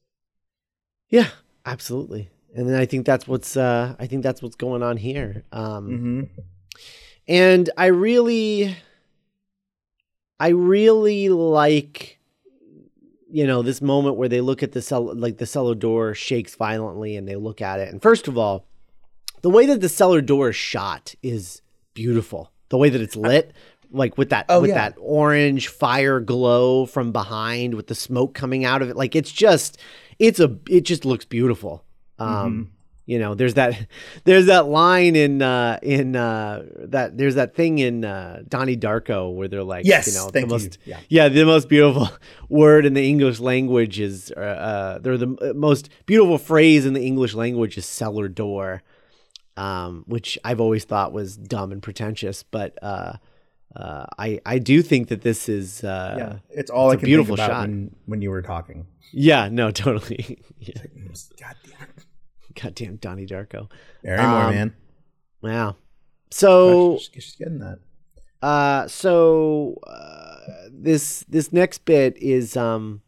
Yeah, 1.09 1.29
absolutely. 1.65 2.29
And 2.55 2.67
then 2.67 2.75
I 2.75 2.85
think 2.85 3.05
that's 3.05 3.27
what's 3.27 3.55
uh 3.55 3.95
I 3.99 4.07
think 4.07 4.23
that's 4.23 4.41
what's 4.41 4.55
going 4.55 4.83
on 4.83 4.97
here. 4.97 5.43
Um 5.51 5.89
Mm-hmm. 5.89 6.21
and 7.27 7.69
I 7.77 7.87
really 7.87 8.75
I 10.39 10.49
really 10.49 11.29
like 11.29 12.19
you 13.29 13.45
know 13.45 13.61
this 13.61 13.81
moment 13.81 14.15
where 14.15 14.29
they 14.29 14.41
look 14.41 14.63
at 14.63 14.71
the 14.71 14.81
cell 14.81 15.13
like 15.13 15.37
the 15.37 15.45
cellar 15.45 15.75
door 15.75 16.13
shakes 16.13 16.55
violently 16.55 17.15
and 17.15 17.27
they 17.27 17.35
look 17.35 17.61
at 17.61 17.79
it 17.79 17.89
and 17.89 18.01
first 18.01 18.27
of 18.27 18.37
all 18.37 18.65
the 19.41 19.49
way 19.49 19.65
that 19.65 19.81
the 19.81 19.89
cellar 19.89 20.21
door 20.21 20.49
is 20.49 20.55
shot 20.55 21.13
is 21.21 21.61
beautiful 21.93 22.51
the 22.69 22.77
way 22.77 22.89
that 22.89 23.01
it's 23.01 23.15
lit 23.17 23.53
like 23.91 24.17
with 24.17 24.29
that 24.29 24.45
Oh, 24.49 24.61
with 24.61 24.69
yeah. 24.69 24.75
that 24.89 24.95
orange 24.99 25.67
fire 25.69 26.19
glow 26.19 26.85
from 26.85 27.11
behind 27.11 27.73
with 27.75 27.87
the 27.87 27.95
smoke 27.95 28.33
coming 28.33 28.65
out 28.65 28.81
of 28.81 28.89
it 28.89 28.95
like 28.95 29.15
it's 29.15 29.31
just 29.31 29.77
it's 30.19 30.39
a 30.39 30.57
it 30.69 30.81
just 30.81 31.05
looks 31.05 31.25
beautiful 31.25 31.83
um 32.19 32.27
Mm-hmm. 32.27 32.63
you 33.05 33.19
know 33.19 33.35
there's 33.35 33.53
that 33.53 33.87
there's 34.25 34.47
that 34.47 34.67
line 34.67 35.15
in 35.15 35.41
uh 35.41 35.79
in 35.81 36.15
uh 36.15 36.63
that 36.89 37.17
there's 37.17 37.35
that 37.35 37.55
thing 37.55 37.79
in 37.79 38.03
uh 38.03 38.41
donnie 38.47 38.75
darko 38.75 39.33
where 39.33 39.47
they're 39.47 39.63
like 39.63 39.85
Yes, 39.85 40.07
you 40.07 40.13
know 40.15 40.27
thank 40.29 40.49
the 40.49 40.57
you. 40.59 40.69
Yeah. 40.85 40.99
yeah 41.09 41.29
the 41.29 41.45
most 41.45 41.69
beautiful 41.69 42.09
word 42.49 42.85
in 42.85 42.93
the 42.93 43.07
english 43.07 43.39
language 43.39 43.99
is 43.99 44.33
uh, 44.35 44.39
uh 44.39 44.99
they're 44.99 45.17
the 45.17 45.53
most 45.55 45.89
beautiful 46.05 46.37
phrase 46.37 46.85
in 46.85 46.93
the 46.93 47.05
english 47.05 47.33
language 47.33 47.77
is 47.77 47.85
cellar 47.85 48.27
door 48.27 48.83
um 49.55 50.03
which 50.07 50.37
i've 50.43 50.59
always 50.61 50.83
thought 50.83 51.13
was 51.13 51.37
dumb 51.37 51.71
and 51.71 51.81
pretentious 51.81 52.43
but 52.43 52.77
uh 52.83 53.13
uh, 53.77 54.05
I 54.17 54.39
I 54.45 54.59
do 54.59 54.81
think 54.81 55.07
that 55.09 55.21
this 55.21 55.47
is 55.47 55.83
uh, 55.83 56.15
Yeah, 56.17 56.39
it's 56.49 56.69
all 56.71 56.91
it's 56.91 56.95
I 56.95 56.97
a 56.97 56.99
can 56.99 57.05
beautiful 57.05 57.35
think 57.35 57.45
about 57.47 57.55
shot. 57.55 57.61
when 57.69 57.95
when 58.07 58.21
you 58.21 58.29
were 58.31 58.41
talking. 58.41 58.87
yeah 59.13 59.47
no 59.49 59.71
totally 59.71 60.39
yeah. 60.59 60.73
God 61.39 61.55
damn 61.63 61.81
it, 61.95 62.05
goddamn 62.61 62.95
Donnie 62.97 63.25
Darko 63.27 63.69
Barrymore, 64.03 64.41
Um, 64.43 64.53
man. 64.55 64.75
wow 65.41 65.75
so 66.31 66.97
she's, 66.97 67.23
she's 67.23 67.35
getting 67.37 67.59
that. 67.59 67.79
Uh, 68.41 68.87
so 68.87 69.79
uh, 69.87 70.35
this 70.71 71.23
this 71.29 71.51
next 71.53 71.85
bit 71.85 72.17
is 72.17 72.55
um, 72.57 73.01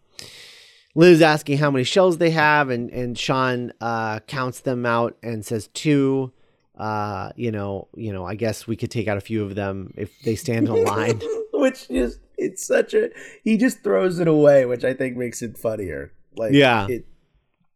Liz 0.95 1.21
asking 1.21 1.57
how 1.59 1.69
many 1.69 1.83
shells 1.83 2.17
they 2.17 2.31
have, 2.31 2.69
and 2.69 2.89
and 2.91 3.17
Shaun 3.17 3.73
uh, 3.81 4.19
counts 4.21 4.61
them 4.61 4.85
out 4.85 5.17
and 5.21 5.45
says 5.45 5.67
two. 5.73 6.31
Uh, 6.79 7.31
you 7.35 7.51
know, 7.51 7.87
you 7.95 8.13
know. 8.13 8.25
I 8.25 8.35
guess 8.35 8.65
we 8.65 8.75
could 8.75 8.89
take 8.89 9.07
out 9.07 9.17
a 9.17 9.21
few 9.21 9.43
of 9.43 9.53
them 9.55 9.93
if 9.97 10.17
they 10.21 10.35
stand 10.35 10.67
in 10.67 10.83
line. 10.85 11.21
which 11.53 11.87
just 11.89 12.19
it's 12.37 12.65
such 12.65 12.93
a 12.93 13.09
he 13.43 13.57
just 13.57 13.83
throws 13.83 14.19
it 14.19 14.27
away, 14.29 14.65
which 14.65 14.85
I 14.85 14.93
think 14.93 15.17
makes 15.17 15.41
it 15.41 15.57
funnier. 15.57 16.13
Like 16.37 16.53
Yeah. 16.53 16.87
it, 16.87 17.05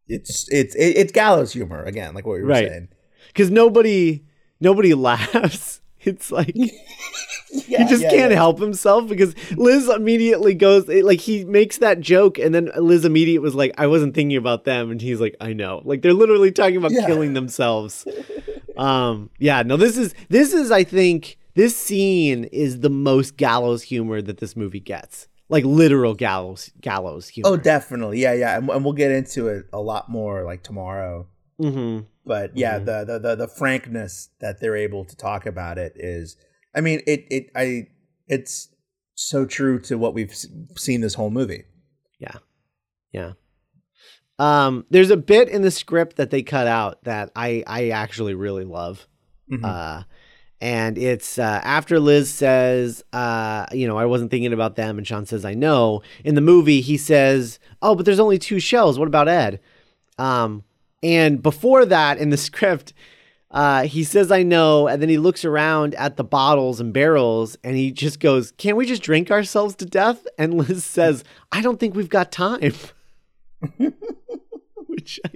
it's 0.08 0.48
it's 0.50 0.74
it, 0.74 0.96
it's 0.96 1.12
gallows 1.12 1.52
humor 1.52 1.82
again, 1.84 2.14
like 2.14 2.26
what 2.26 2.36
you 2.36 2.42
were 2.44 2.48
Right. 2.48 2.68
saying. 2.68 2.88
because 3.28 3.50
nobody 3.50 4.24
nobody 4.60 4.94
laughs. 4.94 5.80
It's 6.00 6.30
like 6.30 6.54
Yeah, 7.68 7.84
he 7.84 7.88
just 7.88 8.02
yeah, 8.02 8.10
can't 8.10 8.30
yeah. 8.30 8.36
help 8.36 8.58
himself 8.60 9.08
because 9.08 9.34
Liz 9.52 9.88
immediately 9.88 10.54
goes 10.54 10.86
like 10.88 11.20
he 11.20 11.44
makes 11.44 11.78
that 11.78 12.00
joke 12.00 12.38
and 12.38 12.54
then 12.54 12.70
Liz 12.76 13.04
immediate 13.04 13.42
was 13.42 13.54
like 13.54 13.72
I 13.78 13.86
wasn't 13.86 14.14
thinking 14.14 14.36
about 14.36 14.64
them 14.64 14.90
and 14.90 15.00
he's 15.00 15.20
like 15.20 15.36
I 15.40 15.52
know 15.54 15.80
like 15.84 16.02
they're 16.02 16.12
literally 16.12 16.52
talking 16.52 16.76
about 16.76 16.90
killing 16.92 17.32
themselves. 17.34 18.06
um 18.76 19.30
yeah 19.38 19.62
no 19.62 19.76
this 19.76 19.96
is 19.96 20.14
this 20.28 20.52
is 20.52 20.70
I 20.70 20.82
think 20.84 21.36
this 21.54 21.76
scene 21.76 22.44
is 22.44 22.80
the 22.80 22.90
most 22.90 23.36
gallows 23.36 23.82
humor 23.82 24.20
that 24.20 24.38
this 24.38 24.56
movie 24.56 24.80
gets 24.80 25.28
like 25.48 25.64
literal 25.64 26.14
gallows 26.14 26.70
gallows 26.80 27.28
humor. 27.28 27.50
Oh, 27.50 27.56
definitely. 27.56 28.18
Yeah, 28.20 28.32
yeah. 28.32 28.56
And, 28.58 28.68
and 28.70 28.82
we'll 28.84 28.94
get 28.94 29.10
into 29.12 29.48
it 29.48 29.66
a 29.72 29.80
lot 29.80 30.08
more 30.08 30.42
like 30.44 30.62
tomorrow. 30.62 31.28
mm-hmm. 31.60 32.00
But 32.26 32.56
yeah, 32.56 32.78
Mhm. 32.80 32.84
the, 32.86 33.04
the 33.04 33.18
the 33.18 33.34
the 33.36 33.48
frankness 33.48 34.30
that 34.40 34.58
they're 34.60 34.76
able 34.76 35.04
to 35.04 35.14
talk 35.14 35.44
about 35.46 35.76
it 35.78 35.92
is, 35.96 36.36
I 36.74 36.80
mean, 36.80 37.00
it 37.06 37.26
it 37.30 37.50
I 37.54 37.88
it's 38.26 38.68
so 39.14 39.44
true 39.46 39.78
to 39.80 39.96
what 39.96 40.14
we've 40.14 40.34
seen 40.76 41.00
this 41.00 41.14
whole 41.14 41.30
movie. 41.30 41.64
Yeah. 43.12 43.32
Um, 44.40 44.84
there's 44.90 45.10
a 45.10 45.16
bit 45.16 45.48
in 45.48 45.62
the 45.62 45.70
script 45.70 46.16
that 46.16 46.30
they 46.30 46.42
cut 46.42 46.66
out 46.66 47.04
that 47.04 47.30
I 47.36 47.62
I 47.66 47.90
actually 47.90 48.34
really 48.34 48.64
love. 48.64 49.06
Mhm. 49.50 49.64
Uh, 49.64 50.02
and 50.60 50.98
it's 50.98 51.38
uh, 51.38 51.60
after 51.62 52.00
Liz 52.00 52.32
says, 52.32 53.04
uh, 53.12 53.66
you 53.72 53.86
know, 53.86 53.96
I 53.98 54.06
wasn't 54.06 54.30
thinking 54.30 54.52
about 54.52 54.76
them, 54.76 54.98
and 54.98 55.06
Shaun 55.06 55.26
says, 55.26 55.44
I 55.44 55.54
know. 55.54 56.02
In 56.24 56.34
the 56.34 56.40
movie, 56.40 56.80
he 56.80 56.96
says, 56.96 57.58
Oh, 57.82 57.94
but 57.94 58.04
there's 58.06 58.18
only 58.18 58.38
two 58.38 58.58
shells. 58.58 58.98
What 58.98 59.08
about 59.08 59.28
Ed? 59.28 59.60
Um, 60.18 60.64
and 61.02 61.42
before 61.42 61.84
that, 61.84 62.18
in 62.18 62.30
the 62.30 62.36
script, 62.48 62.94
uh, 63.54 63.84
he 63.84 64.02
says, 64.02 64.32
I 64.32 64.42
know. 64.42 64.88
And 64.88 65.00
then 65.00 65.08
he 65.08 65.16
looks 65.16 65.44
around 65.44 65.94
at 65.94 66.16
the 66.16 66.24
bottles 66.24 66.80
and 66.80 66.92
barrels 66.92 67.56
and 67.62 67.76
he 67.76 67.92
just 67.92 68.18
goes, 68.18 68.50
Can't 68.58 68.76
we 68.76 68.84
just 68.84 69.02
drink 69.02 69.30
ourselves 69.30 69.76
to 69.76 69.86
death? 69.86 70.26
And 70.36 70.54
Liz 70.54 70.84
says, 70.84 71.22
I 71.52 71.62
don't 71.62 71.78
think 71.78 71.94
we've 71.94 72.08
got 72.08 72.32
time. 72.32 72.74
Which 74.88 75.20
I 75.24 75.30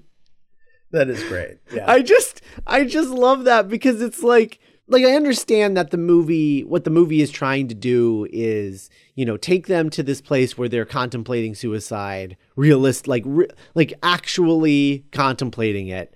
that 0.90 1.08
is 1.08 1.22
great. 1.24 1.58
Yeah. 1.72 1.84
I 1.90 2.02
just 2.02 2.40
I 2.66 2.84
just 2.84 3.10
love 3.10 3.44
that 3.44 3.68
because 3.68 4.02
it's 4.02 4.22
like 4.22 4.58
like 4.88 5.04
I 5.04 5.12
understand 5.12 5.76
that 5.76 5.92
the 5.92 5.98
movie 5.98 6.64
what 6.64 6.82
the 6.82 6.90
movie 6.90 7.20
is 7.20 7.30
trying 7.30 7.68
to 7.68 7.74
do 7.74 8.26
is, 8.32 8.90
you 9.14 9.24
know, 9.24 9.36
take 9.36 9.68
them 9.68 9.90
to 9.90 10.02
this 10.02 10.20
place 10.20 10.58
where 10.58 10.68
they're 10.68 10.84
contemplating 10.84 11.54
suicide, 11.54 12.36
realist 12.56 13.06
like 13.06 13.22
re- 13.26 13.50
like 13.76 13.92
actually 14.02 15.04
contemplating 15.12 15.86
it. 15.86 16.14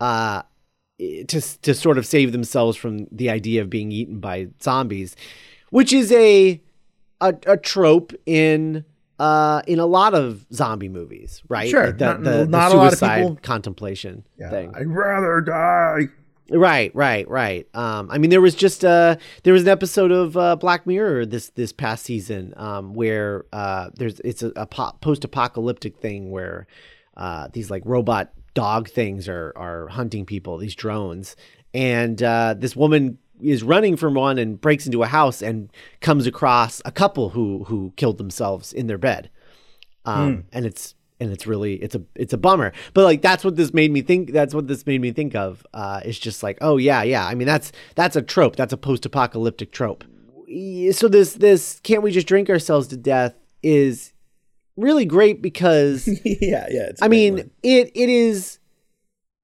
Uh 0.00 0.42
to 1.28 1.40
to 1.62 1.74
sort 1.74 1.98
of 1.98 2.06
save 2.06 2.32
themselves 2.32 2.76
from 2.76 3.06
the 3.10 3.30
idea 3.30 3.62
of 3.62 3.68
being 3.70 3.92
eaten 3.92 4.18
by 4.20 4.48
zombies, 4.62 5.16
which 5.70 5.92
is 5.92 6.10
a 6.12 6.60
a, 7.20 7.34
a 7.46 7.56
trope 7.56 8.12
in 8.26 8.84
uh 9.18 9.62
in 9.66 9.78
a 9.78 9.86
lot 9.86 10.14
of 10.14 10.46
zombie 10.52 10.88
movies, 10.88 11.42
right? 11.48 11.68
Sure. 11.68 11.86
Like 11.86 11.98
the, 11.98 12.04
Not- 12.04 12.22
the, 12.24 12.30
the 12.30 12.46
not 12.46 12.72
a 12.72 12.76
lot 12.76 12.92
of 12.92 12.98
suicide 12.98 13.20
people- 13.22 13.38
contemplation 13.42 14.24
yeah. 14.38 14.50
thing. 14.50 14.72
I'd 14.74 14.86
rather 14.88 15.40
die. 15.40 16.08
Right, 16.50 16.94
right, 16.94 17.26
right. 17.30 17.66
Um, 17.74 18.10
I 18.10 18.18
mean, 18.18 18.28
there 18.30 18.40
was 18.42 18.54
just 18.54 18.84
uh, 18.84 19.16
there 19.42 19.54
was 19.54 19.62
an 19.62 19.68
episode 19.68 20.10
of 20.10 20.36
uh, 20.36 20.56
Black 20.56 20.86
Mirror 20.86 21.24
this 21.26 21.48
this 21.50 21.72
past 21.72 22.04
season 22.04 22.52
um, 22.58 22.92
where 22.92 23.46
uh, 23.54 23.88
there's 23.94 24.20
it's 24.20 24.42
a, 24.42 24.52
a 24.56 24.66
po- 24.66 24.92
post-apocalyptic 25.00 25.96
thing 25.98 26.30
where 26.30 26.66
uh, 27.16 27.48
these 27.54 27.70
like 27.70 27.82
robot 27.86 28.32
dog 28.54 28.88
things 28.88 29.28
are 29.28 29.52
are 29.56 29.88
hunting 29.88 30.26
people, 30.26 30.58
these 30.58 30.74
drones, 30.74 31.36
and 31.74 32.22
uh, 32.22 32.54
this 32.56 32.76
woman 32.76 33.18
is 33.40 33.62
running 33.62 33.96
from 33.96 34.14
one 34.14 34.38
and 34.38 34.60
breaks 34.60 34.86
into 34.86 35.02
a 35.02 35.06
house 35.06 35.42
and 35.42 35.70
comes 36.00 36.26
across 36.26 36.80
a 36.84 36.92
couple 36.92 37.30
who 37.30 37.64
who 37.64 37.92
killed 37.96 38.18
themselves 38.18 38.72
in 38.72 38.86
their 38.86 38.98
bed, 38.98 39.30
um, 40.04 40.44
and 40.52 40.66
it's 40.66 40.94
and 41.22 41.32
it's 41.32 41.46
really 41.46 41.74
it's 41.76 41.94
a 41.94 42.02
it's 42.14 42.32
a 42.32 42.38
bummer. 42.38 42.72
But 42.94 43.04
like 43.04 43.22
that's 43.22 43.44
what 43.44 43.56
this 43.56 43.72
made 43.72 43.92
me 43.92 44.02
think 44.02 44.32
that's 44.32 44.54
what 44.54 44.66
this 44.66 44.86
made 44.86 45.00
me 45.00 45.12
think 45.12 45.34
of 45.34 45.64
uh 45.72 46.00
it's 46.04 46.18
just 46.18 46.42
like 46.42 46.58
oh 46.60 46.76
yeah 46.76 47.02
yeah. 47.02 47.24
I 47.24 47.34
mean 47.34 47.46
that's 47.46 47.72
that's 47.94 48.16
a 48.16 48.22
trope. 48.22 48.56
That's 48.56 48.72
a 48.72 48.76
post-apocalyptic 48.76 49.70
trope. 49.72 50.04
So 50.92 51.08
this 51.08 51.34
this 51.34 51.80
can't 51.82 52.02
we 52.02 52.10
just 52.10 52.26
drink 52.26 52.50
ourselves 52.50 52.88
to 52.88 52.96
death 52.96 53.34
is 53.62 54.11
really 54.76 55.04
great 55.04 55.42
because 55.42 56.08
yeah, 56.24 56.66
yeah. 56.70 56.92
I 57.00 57.08
mean, 57.08 57.36
line. 57.36 57.50
it 57.62 57.90
it 57.94 58.08
is 58.08 58.58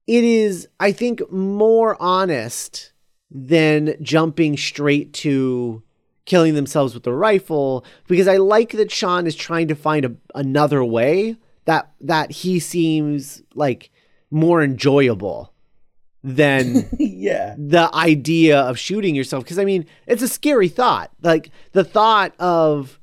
it 0.06 0.24
is 0.24 0.68
I 0.80 0.92
think 0.92 1.30
more 1.30 1.96
honest 2.00 2.92
than 3.30 3.94
jumping 4.00 4.56
straight 4.56 5.12
to 5.12 5.82
killing 6.24 6.54
themselves 6.54 6.94
with 6.94 7.06
a 7.06 7.12
rifle 7.12 7.84
because 8.06 8.28
I 8.28 8.36
like 8.36 8.72
that 8.72 8.90
Shaun 8.90 9.26
is 9.26 9.34
trying 9.34 9.68
to 9.68 9.74
find 9.74 10.04
a, 10.04 10.14
another 10.34 10.84
way 10.84 11.36
that 11.64 11.90
that 12.00 12.30
he 12.30 12.58
seems 12.58 13.42
like 13.54 13.90
more 14.30 14.62
enjoyable 14.62 15.52
than 16.24 16.88
yeah. 16.98 17.54
the 17.58 17.90
idea 17.94 18.60
of 18.60 18.78
shooting 18.78 19.14
yourself 19.14 19.44
because 19.44 19.58
i 19.58 19.64
mean 19.64 19.86
it's 20.06 20.22
a 20.22 20.28
scary 20.28 20.68
thought 20.68 21.10
like 21.22 21.50
the 21.72 21.84
thought 21.84 22.32
of 22.38 22.97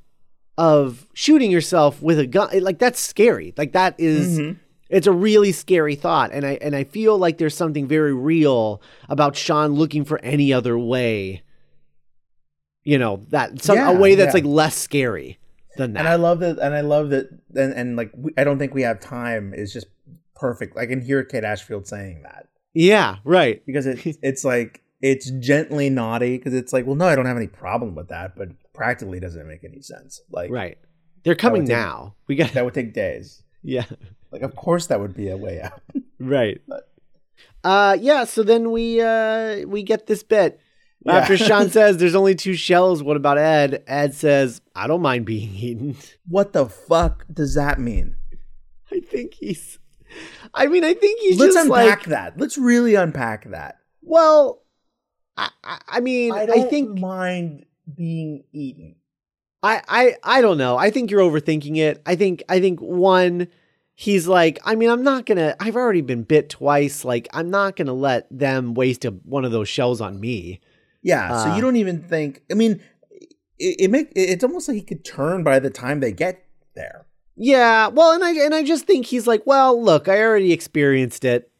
of 0.58 1.06
shooting 1.14 1.50
yourself 1.50 2.00
with 2.02 2.18
a 2.18 2.26
gun 2.26 2.48
like 2.62 2.78
that's 2.78 2.98
scary 3.00 3.52
like 3.56 3.72
that 3.72 3.94
is- 3.98 4.38
Mhm. 4.38 4.56
it's 4.88 5.06
a 5.06 5.12
really 5.12 5.52
scary 5.52 5.94
thought 5.96 6.30
and 6.32 6.46
i 6.46 6.58
and 6.62 6.74
i 6.76 6.84
feel 6.84 7.18
like 7.18 7.38
there's 7.38 7.56
something 7.56 7.86
very 7.86 8.14
real 8.14 8.80
about 9.08 9.36
shaun 9.36 9.74
looking 9.74 10.04
for 10.04 10.18
any 10.20 10.52
other 10.52 10.78
way 10.78 11.42
you 12.84 12.98
know 12.98 13.24
that 13.30 13.60
some 13.62 13.76
Yeah, 13.76 13.90
a 13.90 13.98
way 13.98 14.14
that's 14.14 14.28
yeah. 14.28 14.34
like 14.34 14.44
less 14.44 14.76
scary 14.76 15.38
than 15.76 15.92
that 15.94 16.00
And 16.00 16.08
I 16.08 16.14
love 16.14 16.38
that. 16.40 16.58
And 16.58 16.74
I 16.74 16.80
love 16.80 17.10
that. 17.10 17.28
And, 17.54 17.74
and 17.74 17.96
like, 17.96 18.10
we, 18.16 18.32
I 18.38 18.44
don't 18.44 18.58
think 18.58 18.72
we 18.72 18.80
have 18.82 18.98
time 18.98 19.52
is 19.52 19.72
just 19.74 19.86
perfect. 20.34 20.78
I 20.78 20.86
can 20.86 21.02
hear 21.02 21.22
Kate 21.22 21.44
Ashfield 21.44 21.86
saying 21.86 22.22
that 22.22 22.48
yeah 22.72 23.16
right 23.24 23.62
because 23.66 23.86
it's 23.86 24.18
it's 24.22 24.44
like 24.44 24.82
it's 25.02 25.30
gently 25.32 25.90
naughty 25.90 26.38
because 26.38 26.54
it's 26.54 26.72
like, 26.72 26.86
well, 26.86 26.94
no, 26.94 27.06
I 27.06 27.14
don't 27.16 27.26
have 27.26 27.36
any 27.36 27.46
problem 27.46 27.94
with 27.94 28.08
that, 28.08 28.34
but 28.36 28.48
practically 28.76 29.18
doesn't 29.20 29.46
make 29.48 29.64
any 29.64 29.80
sense. 29.82 30.20
Like, 30.30 30.50
right 30.50 30.78
they're 31.24 31.34
coming 31.34 31.62
take- 31.62 31.76
now 31.76 32.14
we 32.28 32.36
got 32.36 32.52
that 32.52 32.64
would 32.64 32.74
take 32.74 32.92
days. 32.94 33.42
yeah 33.62 33.84
Like, 34.30 34.42
of 34.42 34.54
course, 34.54 34.86
that 34.86 35.00
would 35.00 35.14
be 35.14 35.28
a 35.28 35.36
way 35.36 35.60
out. 35.60 35.80
Right. 36.18 36.60
But- 36.68 36.88
Uh 37.64 37.96
yeah, 38.00 38.24
so 38.24 38.42
then 38.42 38.70
we 38.70 39.00
uh 39.00 39.66
we 39.66 39.82
get 39.82 40.06
this 40.06 40.22
bit. 40.22 40.60
Yeah. 41.04 41.16
After 41.16 41.36
Shaun 41.46 41.68
says 41.70 41.96
there's 41.98 42.14
only 42.14 42.34
two 42.34 42.54
shells, 42.54 43.02
what 43.02 43.16
about 43.16 43.38
Ed? 43.38 43.82
Ed 43.86 44.14
says, 44.14 44.60
I 44.74 44.86
don't 44.86 45.02
mind 45.02 45.24
being 45.26 45.54
eaten. 45.54 45.96
what 46.28 46.52
the 46.52 46.66
fuck 46.66 47.24
does 47.32 47.54
that 47.54 47.78
mean? 47.78 48.16
I 48.92 49.00
think 49.00 49.34
he's 49.34 49.78
I 50.54 50.66
mean, 50.68 50.84
I 50.84 50.94
think 50.94 51.20
he's 51.20 51.38
Let's 51.38 51.54
just 51.54 51.66
unpack 51.66 51.98
like 51.98 52.06
that. 52.06 52.38
Let's 52.38 52.56
really 52.56 52.94
unpack 52.94 53.50
that. 53.50 53.76
well 54.02 54.62
I, 55.36 55.50
I, 55.88 56.00
mean, 56.00 56.32
I 56.32 56.42
I, 56.42 56.46
don't 56.46 56.70
think 56.70 56.98
mind 56.98 57.66
being 57.92 58.44
eaten. 58.52 58.96
I, 59.62 59.82
I 59.88 60.16
I 60.22 60.40
don't 60.40 60.58
know. 60.58 60.76
I 60.76 60.90
think 60.90 61.10
you're 61.10 61.20
overthinking 61.20 61.76
it. 61.76 62.02
I 62.06 62.14
think 62.16 62.42
I 62.48 62.60
think 62.60 62.80
one 62.80 63.48
he's 63.94 64.28
like, 64.28 64.58
I 64.64 64.74
mean, 64.74 64.90
I'm 64.90 65.02
not 65.02 65.26
going 65.26 65.38
to 65.38 65.56
I've 65.58 65.74
already 65.74 66.02
been 66.02 66.22
bit 66.22 66.50
twice. 66.50 67.04
Like 67.04 67.28
I'm 67.32 67.50
not 67.50 67.76
going 67.76 67.86
to 67.86 67.92
let 67.92 68.26
them 68.30 68.74
waste 68.74 69.04
a, 69.04 69.10
one 69.10 69.44
of 69.44 69.52
those 69.52 69.68
shells 69.68 70.00
on 70.00 70.20
me. 70.20 70.60
Yeah, 71.02 71.44
so 71.44 71.50
Uh, 71.50 71.56
you 71.56 71.62
don't 71.62 71.76
even 71.76 72.02
think. 72.02 72.42
I 72.50 72.54
mean, 72.54 72.80
it, 73.58 73.76
it 73.80 73.90
make 73.90 74.12
it's 74.14 74.44
almost 74.44 74.68
like 74.68 74.76
he 74.76 74.82
could 74.82 75.04
turn 75.04 75.42
by 75.42 75.58
the 75.58 75.70
time 75.70 76.00
they 76.00 76.12
get 76.12 76.44
there. 76.74 77.06
Yeah, 77.36 77.88
well, 77.88 78.12
and 78.12 78.24
I 78.24 78.32
and 78.32 78.54
I 78.54 78.62
just 78.62 78.86
think 78.86 79.06
he's 79.06 79.26
like, 79.26 79.46
well, 79.46 79.82
look, 79.82 80.08
I 80.08 80.20
already 80.20 80.52
experienced 80.52 81.24
it. 81.24 81.50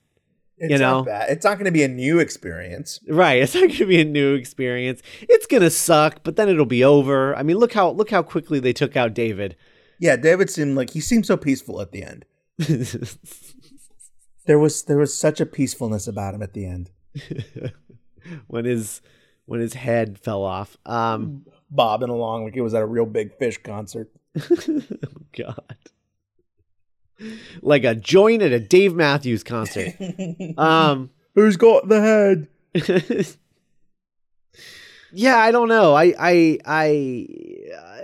It's 0.59 0.73
You 0.73 0.79
not 0.79 0.99
know? 0.99 1.03
bad. 1.05 1.31
It's 1.31 1.45
not 1.45 1.55
going 1.59 1.67
to 1.67 1.71
be 1.71 1.83
a 1.83 1.89
new 1.89 2.19
experience. 2.19 2.99
Right, 3.09 3.43
it's 3.43 3.55
not 3.55 3.61
going 3.69 3.73
to 3.77 3.87
be 3.87 4.01
a 4.01 4.05
new 4.05 4.35
experience. 4.35 5.03
It's 5.23 5.47
going 5.47 5.63
to 5.63 5.71
suck, 5.71 6.21
but 6.25 6.37
then 6.37 6.49
it'll 6.49 6.65
be 6.65 6.83
over. 6.83 7.37
I 7.37 7.43
mean, 7.43 7.59
look 7.59 7.73
how 7.75 7.91
look 7.91 8.11
how 8.11 8.23
quickly 8.23 8.59
they 8.61 8.73
took 8.73 8.97
out 8.97 9.13
David. 9.15 9.57
Yeah, 9.99 10.17
David 10.17 10.49
seemed 10.51 10.77
like 10.77 10.91
he 10.91 11.01
seemed 11.01 11.27
so 11.27 11.37
peaceful 11.37 11.81
at 11.81 11.93
the 11.93 12.03
end. 12.03 12.25
There 14.47 14.59
was 14.61 14.85
there 14.85 14.99
was 14.99 15.13
such 15.13 15.41
a 15.41 15.47
peacefulness 15.47 16.07
about 16.07 16.35
him 16.35 16.43
at 16.43 16.53
the 16.53 16.67
end. 16.67 16.91
when 18.47 18.65
his 18.65 19.03
when 19.47 19.61
his 19.61 19.75
head 19.75 20.19
fell 20.19 20.45
off. 20.45 20.77
Um 20.87 21.45
Bobbing 21.69 22.11
along 22.11 22.45
like 22.45 22.55
it 22.57 22.61
was 22.61 22.75
at 22.75 22.83
a 22.83 22.87
Reel 22.87 23.07
Big 23.07 23.37
Fish 23.39 23.59
concert. 23.59 24.09
oh 24.41 24.83
god. 25.37 25.77
Like 27.63 27.85
a 27.85 27.95
joint 27.95 28.43
at 28.43 28.53
a 28.53 28.61
Dave 28.61 28.95
Matthews 28.95 29.43
concert. 29.43 29.95
Um 30.59 31.11
Who's 31.35 31.57
got 31.59 31.87
the 31.89 32.01
head? 32.01 32.49
yeah, 35.13 35.37
I 35.37 35.51
don't 35.51 35.69
know. 35.69 35.95
I 35.95 36.15
I 36.19 36.59
I 36.65 37.17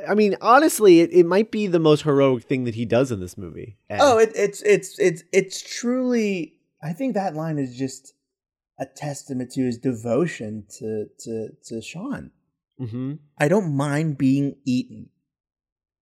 I 0.09 0.15
mean, 0.15 0.37
honestly, 0.41 1.01
it, 1.01 1.13
it 1.13 1.27
might 1.27 1.51
be 1.51 1.67
the 1.67 1.79
most 1.79 2.03
heroic 2.03 2.45
thing 2.45 2.65
that 2.65 2.75
he 2.75 2.85
does 2.85 3.11
in 3.13 3.21
this 3.21 3.39
movie. 3.39 3.77
Ed. 3.89 4.01
Oh, 4.03 4.19
it, 4.19 4.33
it's 4.35 4.63
it's 4.63 4.99
it's 4.99 5.23
it's 5.33 5.63
truly. 5.63 6.55
I 6.83 6.93
think 6.93 7.15
that 7.15 7.35
line 7.35 7.59
is 7.59 7.77
just 7.77 8.15
a 8.79 8.87
testament 8.87 9.53
to 9.53 9.63
his 9.63 9.79
devotion 9.79 10.65
to 10.79 11.07
to 11.21 11.49
to 11.67 11.81
Shaun. 11.81 12.31
Mm-hmm. 12.81 13.15
I 13.39 13.49
don't 13.49 13.77
mind 13.77 14.19
being 14.19 14.57
eaten. 14.65 15.11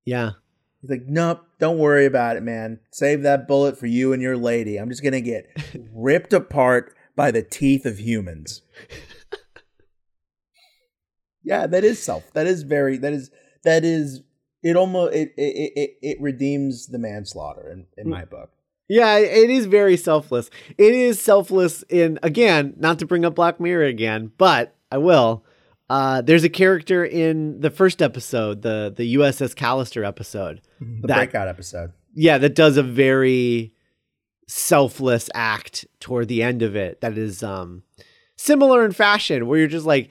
Yeah. 0.04 0.32
He's 0.80 0.90
like, 0.90 1.06
nope, 1.06 1.44
don't 1.58 1.78
worry 1.78 2.06
about 2.06 2.36
it, 2.36 2.42
man. 2.42 2.80
Save 2.90 3.22
that 3.22 3.46
bullet 3.46 3.78
for 3.78 3.86
you 3.86 4.12
and 4.12 4.22
your 4.22 4.36
lady. 4.36 4.78
I'm 4.78 4.88
just 4.88 5.02
gonna 5.02 5.20
get 5.20 5.46
ripped 5.94 6.32
apart 6.32 6.94
by 7.14 7.30
the 7.30 7.42
teeth 7.42 7.84
of 7.84 8.00
humans. 8.00 8.62
yeah, 11.42 11.66
that 11.66 11.84
is 11.84 12.02
self. 12.02 12.32
That 12.32 12.46
is 12.46 12.62
very. 12.62 12.96
That 12.96 13.12
is. 13.12 13.30
That 13.62 13.84
is. 13.84 14.22
It 14.62 14.76
almost. 14.76 15.14
It. 15.14 15.34
It. 15.36 15.72
It, 15.76 15.90
it 16.00 16.20
redeems 16.20 16.86
the 16.86 16.98
manslaughter 16.98 17.70
in, 17.70 17.86
in 17.98 18.08
my 18.08 18.24
book. 18.24 18.50
Yeah, 18.88 19.18
it 19.18 19.50
is 19.50 19.66
very 19.66 19.96
selfless. 19.96 20.50
It 20.76 20.94
is 20.94 21.20
selfless 21.20 21.84
in 21.88 22.18
again, 22.24 22.74
not 22.76 22.98
to 22.98 23.06
bring 23.06 23.24
up 23.24 23.36
Black 23.36 23.60
Mirror 23.60 23.84
again, 23.84 24.32
but 24.36 24.74
I 24.90 24.98
will. 24.98 25.44
Uh, 25.90 26.22
there's 26.22 26.44
a 26.44 26.48
character 26.48 27.04
in 27.04 27.60
the 27.60 27.68
first 27.68 28.00
episode, 28.00 28.62
the 28.62 28.94
the 28.96 29.16
USS 29.16 29.56
Callister 29.56 30.06
episode. 30.06 30.60
The 30.80 31.08
that- 31.08 31.16
breakout 31.16 31.48
episode. 31.48 31.92
Yeah, 32.14 32.38
that 32.38 32.54
does 32.54 32.76
a 32.76 32.82
very 32.82 33.74
selfless 34.46 35.28
act 35.34 35.86
toward 35.98 36.28
the 36.28 36.44
end 36.44 36.62
of 36.62 36.76
it. 36.76 37.00
That 37.00 37.18
is 37.18 37.42
um 37.42 37.82
similar 38.36 38.84
in 38.84 38.92
fashion, 38.92 39.48
where 39.48 39.58
you're 39.58 39.66
just 39.66 39.84
like, 39.84 40.10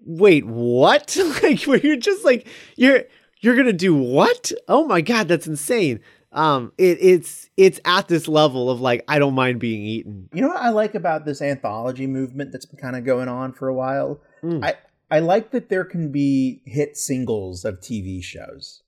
wait, 0.00 0.46
what? 0.46 1.14
like 1.42 1.62
where 1.64 1.78
you're 1.78 1.96
just 1.96 2.24
like, 2.24 2.48
you're 2.76 3.04
you're 3.42 3.54
gonna 3.56 3.74
do 3.74 3.94
what? 3.94 4.50
Oh 4.66 4.86
my 4.86 5.02
god, 5.02 5.28
that's 5.28 5.46
insane. 5.46 6.00
Um, 6.32 6.72
it, 6.78 6.96
it's 7.02 7.50
it's 7.58 7.80
at 7.84 8.08
this 8.08 8.28
level 8.28 8.70
of 8.70 8.80
like, 8.80 9.04
I 9.08 9.18
don't 9.18 9.34
mind 9.34 9.60
being 9.60 9.82
eaten. 9.84 10.30
You 10.32 10.40
know 10.40 10.48
what 10.48 10.62
I 10.62 10.70
like 10.70 10.94
about 10.94 11.26
this 11.26 11.42
anthology 11.42 12.06
movement 12.06 12.50
that's 12.50 12.64
been 12.64 12.80
kind 12.80 12.96
of 12.96 13.04
going 13.04 13.28
on 13.28 13.52
for 13.52 13.68
a 13.68 13.74
while? 13.74 14.22
Mm. 14.42 14.64
I 14.64 14.76
I 15.10 15.20
like 15.20 15.50
that 15.52 15.68
there 15.68 15.84
can 15.84 16.12
be 16.12 16.60
hit 16.66 16.96
singles 16.96 17.64
of 17.64 17.80
TV 17.80 18.22
shows. 18.22 18.82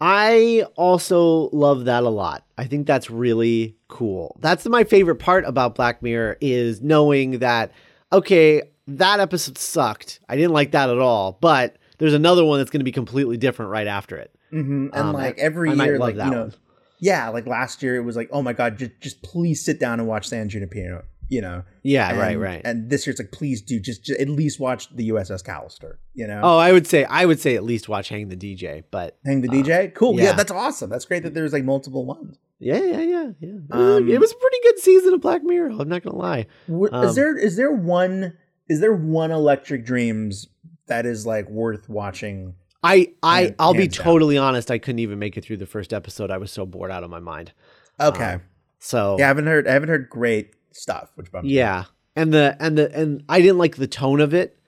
I 0.00 0.64
also 0.76 1.48
love 1.52 1.84
that 1.84 2.02
a 2.02 2.08
lot. 2.08 2.44
I 2.58 2.64
think 2.64 2.86
that's 2.86 3.08
really 3.10 3.76
cool. 3.88 4.36
That's 4.40 4.66
my 4.66 4.82
favorite 4.84 5.16
part 5.16 5.44
about 5.44 5.74
Black 5.76 6.02
Mirror 6.02 6.38
is 6.40 6.80
knowing 6.82 7.38
that 7.38 7.72
okay, 8.12 8.62
that 8.88 9.20
episode 9.20 9.56
sucked. 9.58 10.20
I 10.28 10.36
didn't 10.36 10.52
like 10.52 10.72
that 10.72 10.90
at 10.90 10.98
all, 10.98 11.38
but 11.40 11.76
there's 11.98 12.14
another 12.14 12.44
one 12.44 12.58
that's 12.58 12.70
going 12.70 12.80
to 12.80 12.84
be 12.84 12.92
completely 12.92 13.36
different 13.36 13.70
right 13.70 13.86
after 13.86 14.16
it. 14.16 14.34
Mm-hmm. 14.52 14.88
And 14.92 14.94
Um, 14.94 15.12
like 15.12 15.38
every 15.38 15.70
I 15.70 15.74
year, 15.74 15.98
love 15.98 16.16
like 16.16 16.24
you 16.26 16.30
know, 16.30 16.42
one. 16.42 16.54
yeah, 16.98 17.28
like 17.28 17.46
last 17.46 17.82
year 17.82 17.96
it 17.96 18.02
was 18.02 18.16
like, 18.16 18.28
oh 18.32 18.42
my 18.42 18.52
god, 18.52 18.78
just 18.78 18.90
just 19.00 19.22
please 19.22 19.64
sit 19.64 19.78
down 19.78 20.00
and 20.00 20.08
watch 20.08 20.26
San 20.28 20.48
Junipero. 20.48 21.04
You 21.32 21.40
know, 21.40 21.64
Yeah, 21.82 22.10
and, 22.10 22.18
right, 22.18 22.38
right. 22.38 22.60
And 22.62 22.90
this 22.90 23.06
year 23.06 23.12
it's 23.12 23.20
like, 23.20 23.32
please 23.32 23.62
do 23.62 23.80
just, 23.80 24.04
just 24.04 24.20
at 24.20 24.28
least 24.28 24.60
watch 24.60 24.94
the 24.94 25.08
USS 25.08 25.42
Callister. 25.42 25.96
You 26.12 26.26
know, 26.26 26.42
oh, 26.44 26.58
I 26.58 26.72
would 26.72 26.86
say 26.86 27.04
I 27.04 27.24
would 27.24 27.40
say 27.40 27.56
at 27.56 27.64
least 27.64 27.88
watch 27.88 28.10
Hang 28.10 28.28
the 28.28 28.36
DJ, 28.36 28.84
but 28.90 29.16
hang 29.24 29.40
the 29.40 29.48
uh, 29.48 29.52
DJ. 29.52 29.94
Cool, 29.94 30.18
yeah. 30.18 30.24
yeah. 30.24 30.32
that's 30.32 30.52
awesome. 30.52 30.90
That's 30.90 31.06
great 31.06 31.22
that 31.22 31.32
there's 31.32 31.54
like 31.54 31.64
multiple 31.64 32.04
ones. 32.04 32.36
yeah, 32.58 32.76
yeah, 32.76 33.00
yeah, 33.00 33.30
yeah. 33.40 33.48
It 33.48 33.70
was, 33.70 33.98
Um, 33.98 34.10
it 34.10 34.20
was 34.20 34.30
a 34.30 34.36
pretty 34.36 34.58
good 34.62 34.78
season 34.80 35.14
of 35.14 35.22
Black 35.22 35.42
Mirror. 35.42 35.72
I'm 35.78 35.88
not 35.88 36.02
gonna 36.02 36.18
lie. 36.18 36.44
Um, 36.68 37.06
is 37.06 37.14
there 37.14 37.34
is 37.38 37.56
there 37.56 37.72
one 37.72 38.36
is 38.68 38.80
there 38.80 38.92
one 38.92 39.30
Electric 39.30 39.86
Dreams 39.86 40.48
that 40.86 41.06
is 41.06 41.24
like 41.24 41.48
worth 41.48 41.88
watching? 41.88 42.56
I 42.82 43.12
I 43.22 43.54
I'll 43.58 43.72
be 43.72 43.88
down. 43.88 44.04
totally 44.04 44.36
honest. 44.36 44.70
I 44.70 44.76
couldn't 44.76 44.98
even 44.98 45.18
make 45.18 45.38
it 45.38 45.46
through 45.46 45.58
the 45.58 45.66
first 45.66 45.94
episode. 45.94 46.30
I 46.30 46.36
was 46.36 46.52
so 46.52 46.66
bored 46.66 46.90
out 46.90 47.04
of 47.04 47.08
my 47.08 47.20
mind. 47.20 47.52
Okay, 47.98 48.34
Um, 48.34 48.42
So 48.80 49.16
yeah, 49.18 49.24
I 49.24 49.28
haven't 49.28 49.46
heard 49.46 49.66
I 49.66 49.72
haven't 49.72 49.88
heard 49.88 50.10
great 50.10 50.50
stuff. 50.76 51.10
Which 51.14 51.30
bumps 51.32 51.46
me. 51.46 51.54
Yeah. 51.54 51.84
And 52.16 52.32
the 52.32 52.56
and 52.60 52.76
the 52.78 52.94
and 52.98 53.24
I 53.28 53.40
didn't 53.40 53.58
like 53.58 53.76
the 53.76 53.86
tone 53.86 54.20
of 54.20 54.34
it. 54.34 54.58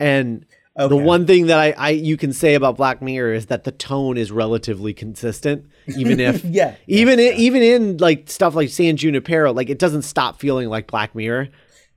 And 0.00 0.46
Okay. 0.78 0.88
the 0.90 0.96
one 1.02 1.26
thing 1.26 1.46
that 1.46 1.58
I, 1.58 1.72
I 1.78 1.90
you 1.90 2.18
can 2.18 2.34
say 2.34 2.52
about 2.54 2.76
Black 2.76 3.00
Mirror 3.00 3.32
is 3.32 3.46
that 3.46 3.64
the 3.64 3.72
tone 3.72 4.18
is 4.18 4.30
relatively 4.30 4.92
consistent, 4.92 5.64
even 5.96 6.20
if 6.20 6.44
yeah, 6.44 6.74
even 6.86 7.18
yeah, 7.18 7.30
in, 7.30 7.36
even 7.38 7.62
in 7.62 7.96
like 7.96 8.28
stuff 8.28 8.54
like 8.54 8.68
San 8.68 8.98
Junipero, 8.98 9.54
like 9.54 9.70
it 9.70 9.78
doesn't 9.78 10.02
stop 10.02 10.38
feeling 10.38 10.68
like 10.68 10.86
Black 10.86 11.14
Mirror. 11.14 11.48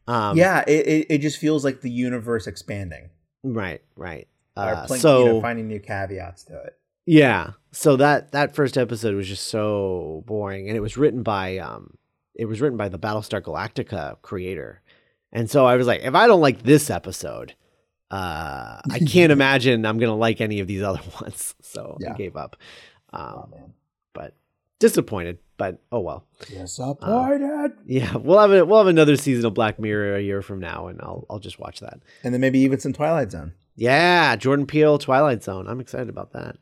Um, 0.08 0.38
yeah, 0.38 0.64
it, 0.66 0.88
it 0.88 1.08
it 1.10 1.18
just 1.18 1.40
feels 1.40 1.66
like 1.66 1.82
the 1.82 1.92
universe 1.92 2.48
expanding. 2.48 3.10
Right. 3.44 3.82
Right. 3.98 4.30
Uh, 4.56 4.86
playing, 4.88 5.02
so 5.02 5.20
you 5.26 5.26
know, 5.34 5.42
finding 5.42 5.68
new 5.68 5.80
caveats 5.82 6.46
to 6.46 6.58
it. 6.64 6.78
yeah. 7.06 7.52
So 7.74 7.98
that 7.98 8.32
that 8.32 8.56
first 8.56 8.78
episode 8.78 9.14
was 9.14 9.28
just 9.28 9.48
so 9.48 10.24
boring, 10.26 10.70
and 10.70 10.78
it 10.78 10.82
was 10.82 10.96
written 10.96 11.22
by 11.22 11.58
um 11.58 11.96
it 12.36 12.46
was 12.46 12.62
written 12.62 12.78
by 12.78 12.90
the 12.90 13.00
Battlestar 13.00 13.42
Galactica 13.42 14.22
creator, 14.22 14.82
and 15.32 15.50
so 15.50 15.66
I 15.66 15.76
was 15.76 15.88
like, 15.88 16.02
if 16.04 16.16
I 16.16 16.28
don't 16.28 16.42
like 16.42 16.64
this 16.64 16.90
episode, 16.90 17.54
uh, 18.12 18.80
I 18.90 19.00
can't 19.08 19.32
imagine 19.32 19.86
I'm 19.86 19.98
gonna 20.00 20.16
like 20.16 20.42
any 20.42 20.60
of 20.60 20.68
these 20.68 20.82
other 20.90 21.02
ones. 21.22 21.56
So 21.62 21.98
I 22.08 22.14
gave 22.14 22.36
up. 22.36 22.56
Oh 23.14 23.20
Um, 23.44 23.50
man, 23.52 23.74
but 24.14 24.36
disappointed. 24.80 25.40
But 25.58 25.80
oh 25.92 26.00
well. 26.00 26.26
disappointed. 26.50 27.74
Yeah, 27.86 28.16
we'll 28.16 28.40
have 28.40 28.52
a, 28.52 28.66
we'll 28.66 28.78
have 28.80 28.88
another 28.88 29.18
season 29.18 29.46
of 29.46 29.54
Black 29.54 29.78
Mirror 29.80 30.16
a 30.16 30.22
year 30.22 30.42
from 30.42 30.60
now, 30.60 30.88
and 30.88 31.02
I'll 31.02 31.26
I'll 31.30 31.40
just 31.40 31.60
watch 31.60 31.80
that. 31.82 32.00
and 32.24 32.34
then 32.34 32.40
maybe 32.42 32.60
even 32.60 32.80
some 32.80 32.94
Twilight 32.94 33.32
Zone. 33.32 33.54
Yeah, 33.76 34.36
Jordan 34.38 34.66
Peele, 34.66 34.98
Twilight 34.98 35.44
Zone. 35.44 35.68
I'm 35.68 35.80
excited 35.80 36.10
about 36.10 36.32
that. 36.34 36.58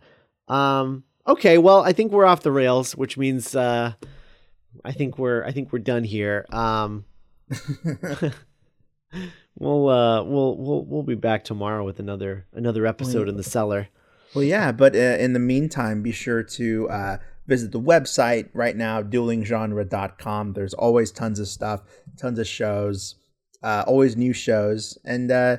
Um, 0.54 1.04
okay, 1.28 1.58
well, 1.58 1.82
I 1.84 1.92
think 1.94 2.12
we're 2.12 2.26
off 2.26 2.42
the 2.44 2.52
rails, 2.52 2.96
which 2.96 3.18
means 3.18 3.56
uh, 3.56 3.94
I 4.84 4.92
think 4.92 5.18
we're 5.18 5.44
I 5.44 5.52
think 5.52 5.72
we're 5.72 5.80
done 5.80 6.04
here. 6.04 6.46
Um, 6.52 7.06
we'll 9.58 9.90
uh, 9.90 10.24
we'll 10.24 10.58
we'll 10.58 10.86
we'll 10.86 11.04
be 11.04 11.16
back 11.16 11.44
tomorrow 11.44 11.84
with 11.86 12.00
another 12.00 12.46
another 12.54 12.86
episode 12.86 13.30
in 13.30 13.38
the 13.38 13.44
cellar. 13.44 13.90
Well, 14.36 14.44
yeah, 14.44 14.72
but 14.72 14.96
uh, 14.96 15.00
in 15.20 15.34
the 15.34 15.40
meantime, 15.40 16.02
be 16.02 16.12
sure 16.12 16.44
to 16.44 16.90
uh, 16.90 17.18
visit 17.48 17.72
the 17.72 17.80
website 17.80 18.50
right 18.54 18.76
now, 18.76 19.02
duelinggenre.com. 19.02 20.54
There's 20.54 20.74
always 20.74 21.12
tons 21.12 21.40
of 21.40 21.48
stuff, 21.48 21.82
tons 22.18 22.38
of 22.38 22.48
shows, 22.48 23.16
uh, 23.64 23.84
always 23.88 24.18
new 24.18 24.34
shows, 24.34 24.98
and 25.06 25.32
uh, 25.32 25.58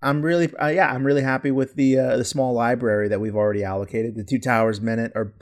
I'm 0.00 0.22
really, 0.22 0.54
uh, 0.56 0.68
yeah, 0.68 0.90
I'm 0.92 1.06
really 1.06 1.22
happy 1.22 1.50
with 1.50 1.74
the 1.74 1.98
uh, 1.98 2.16
the 2.16 2.24
small 2.24 2.54
library 2.54 3.08
that 3.08 3.20
we've 3.20 3.36
already 3.36 3.64
allocated. 3.64 4.14
The 4.14 4.24
Two 4.24 4.38
Towers 4.38 4.80
minute, 4.80 5.12
or 5.14 5.34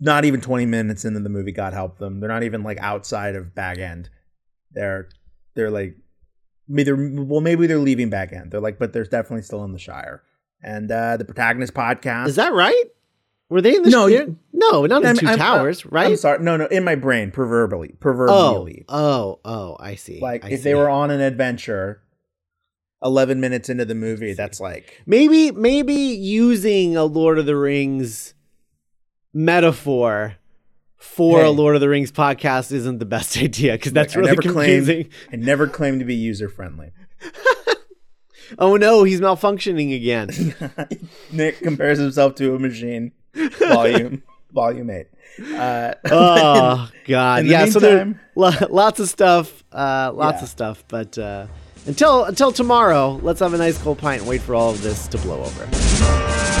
not 0.00 0.24
even 0.24 0.40
20 0.40 0.66
minutes 0.66 1.04
into 1.04 1.20
the 1.20 1.28
movie. 1.28 1.52
God 1.52 1.72
help 1.72 1.98
them. 1.98 2.20
They're 2.20 2.28
not 2.28 2.42
even 2.44 2.62
like 2.62 2.78
outside 2.78 3.34
of 3.36 3.54
Bag 3.54 3.78
End. 3.78 4.08
They're 4.72 5.08
they're 5.54 5.70
like 5.70 5.96
maybe 6.68 6.92
well 6.92 7.40
maybe 7.40 7.66
they're 7.66 7.78
leaving 7.78 8.10
Bag 8.10 8.32
End. 8.32 8.50
They're 8.50 8.60
like, 8.60 8.78
but 8.78 8.92
they're 8.92 9.04
definitely 9.04 9.42
still 9.42 9.64
in 9.64 9.72
the 9.72 9.78
Shire. 9.78 10.22
And 10.62 10.90
uh, 10.90 11.16
the 11.16 11.24
protagonist 11.24 11.72
podcast. 11.74 12.28
Is 12.28 12.36
that 12.36 12.52
right? 12.52 12.84
Were 13.48 13.62
they 13.62 13.76
in 13.76 13.82
the 13.82 13.90
No, 13.90 14.06
you- 14.06 14.36
no, 14.52 14.84
not 14.86 15.00
in 15.02 15.06
I'm- 15.06 15.16
2 15.16 15.26
I'm- 15.26 15.38
Towers, 15.38 15.86
right? 15.86 16.08
I'm 16.08 16.16
sorry. 16.16 16.42
No, 16.44 16.56
no. 16.58 16.66
In 16.66 16.84
my 16.84 16.96
brain, 16.96 17.30
proverbially, 17.30 17.90
oh, 17.94 17.96
proverbially, 17.98 18.84
oh, 18.90 19.40
oh, 19.44 19.76
I 19.80 19.94
see. 19.94 20.20
like 20.20 20.44
I 20.44 20.48
if 20.50 20.58
see. 20.60 20.64
they 20.64 20.74
were 20.74 20.90
on 20.90 21.10
an 21.10 21.20
adventure, 21.22 22.02
eleven 23.02 23.40
minutes 23.40 23.68
into 23.70 23.84
the 23.86 23.94
movie, 23.94 24.34
that's 24.34 24.60
like 24.60 25.02
Maybe 25.06 25.50
maybe 25.52 25.94
using 25.94 26.96
a 26.96 27.04
Lord 27.04 27.38
of 27.38 27.46
the 27.46 27.56
Rings 27.56 28.34
metaphor 29.38 30.34
for 30.96 31.42
a 31.44 31.50
Lord 31.50 31.74
of 31.76 31.80
the 31.80 31.88
Rings 31.88 32.10
podcast 32.10 32.72
isn't 32.72 32.98
the 32.98 33.04
best 33.06 33.36
idea 33.42 33.72
because 33.72 33.92
that's 33.92 34.14
Look, 34.16 34.26
I 34.26 34.30
really 34.30 34.36
never 34.36 34.52
claimed- 34.54 34.86
confusing. 34.86 35.10
I 35.32 35.36
never 35.36 35.66
claimed 35.68 36.00
to 36.00 36.04
be 36.04 36.14
user 36.14 36.48
friendly. 36.48 36.90
Oh 38.58 38.78
no, 38.78 39.04
he's 39.04 39.20
malfunctioning 39.20 39.94
again. 39.94 40.30
Nick 41.30 41.58
compares 41.58 41.98
himself 41.98 42.34
to 42.36 42.54
a 42.54 42.58
machine. 42.58 43.12
Volume, 43.34 44.22
volume 44.52 44.88
eight. 44.88 45.08
Uh, 45.54 45.92
oh 46.10 46.90
god, 47.06 47.40
in 47.40 47.46
the 47.46 47.52
yeah. 47.52 47.66
so 47.66 47.78
there 47.78 48.18
lo- 48.36 48.50
lots 48.70 49.00
of 49.00 49.10
stuff, 49.10 49.62
uh, 49.70 50.10
lots 50.14 50.38
Yeah. 50.38 50.42
of 50.44 50.48
stuff. 50.48 50.82
But 50.88 51.18
uh, 51.18 51.46
until 51.84 52.24
until 52.24 52.50
tomorrow, 52.50 53.20
let's 53.22 53.40
have 53.40 53.52
a 53.52 53.58
nice 53.58 53.76
cold 53.82 53.98
pint 53.98 54.22
and 54.22 54.30
wait 54.30 54.40
for 54.40 54.54
all 54.54 54.70
of 54.70 54.80
this 54.80 55.06
to 55.08 55.18
blow 55.18 55.40
over. 55.44 56.57